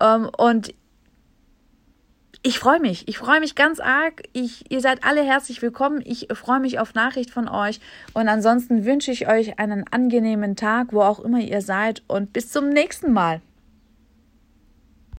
ähm, 0.00 0.30
und 0.38 0.72
ich 2.42 2.58
freue 2.58 2.80
mich. 2.80 3.08
Ich 3.08 3.18
freue 3.18 3.40
mich 3.40 3.54
ganz 3.54 3.80
arg. 3.80 4.22
Ich, 4.32 4.70
ihr 4.70 4.80
seid 4.80 5.04
alle 5.04 5.22
herzlich 5.22 5.62
willkommen. 5.62 6.02
Ich 6.04 6.28
freue 6.32 6.60
mich 6.60 6.78
auf 6.78 6.94
Nachricht 6.94 7.30
von 7.30 7.48
euch. 7.48 7.80
Und 8.14 8.28
ansonsten 8.28 8.84
wünsche 8.84 9.10
ich 9.10 9.28
euch 9.28 9.58
einen 9.58 9.84
angenehmen 9.90 10.56
Tag, 10.56 10.92
wo 10.92 11.02
auch 11.02 11.20
immer 11.20 11.40
ihr 11.40 11.62
seid. 11.62 12.02
Und 12.06 12.32
bis 12.32 12.50
zum 12.50 12.68
nächsten 12.68 13.12
Mal. 13.12 13.40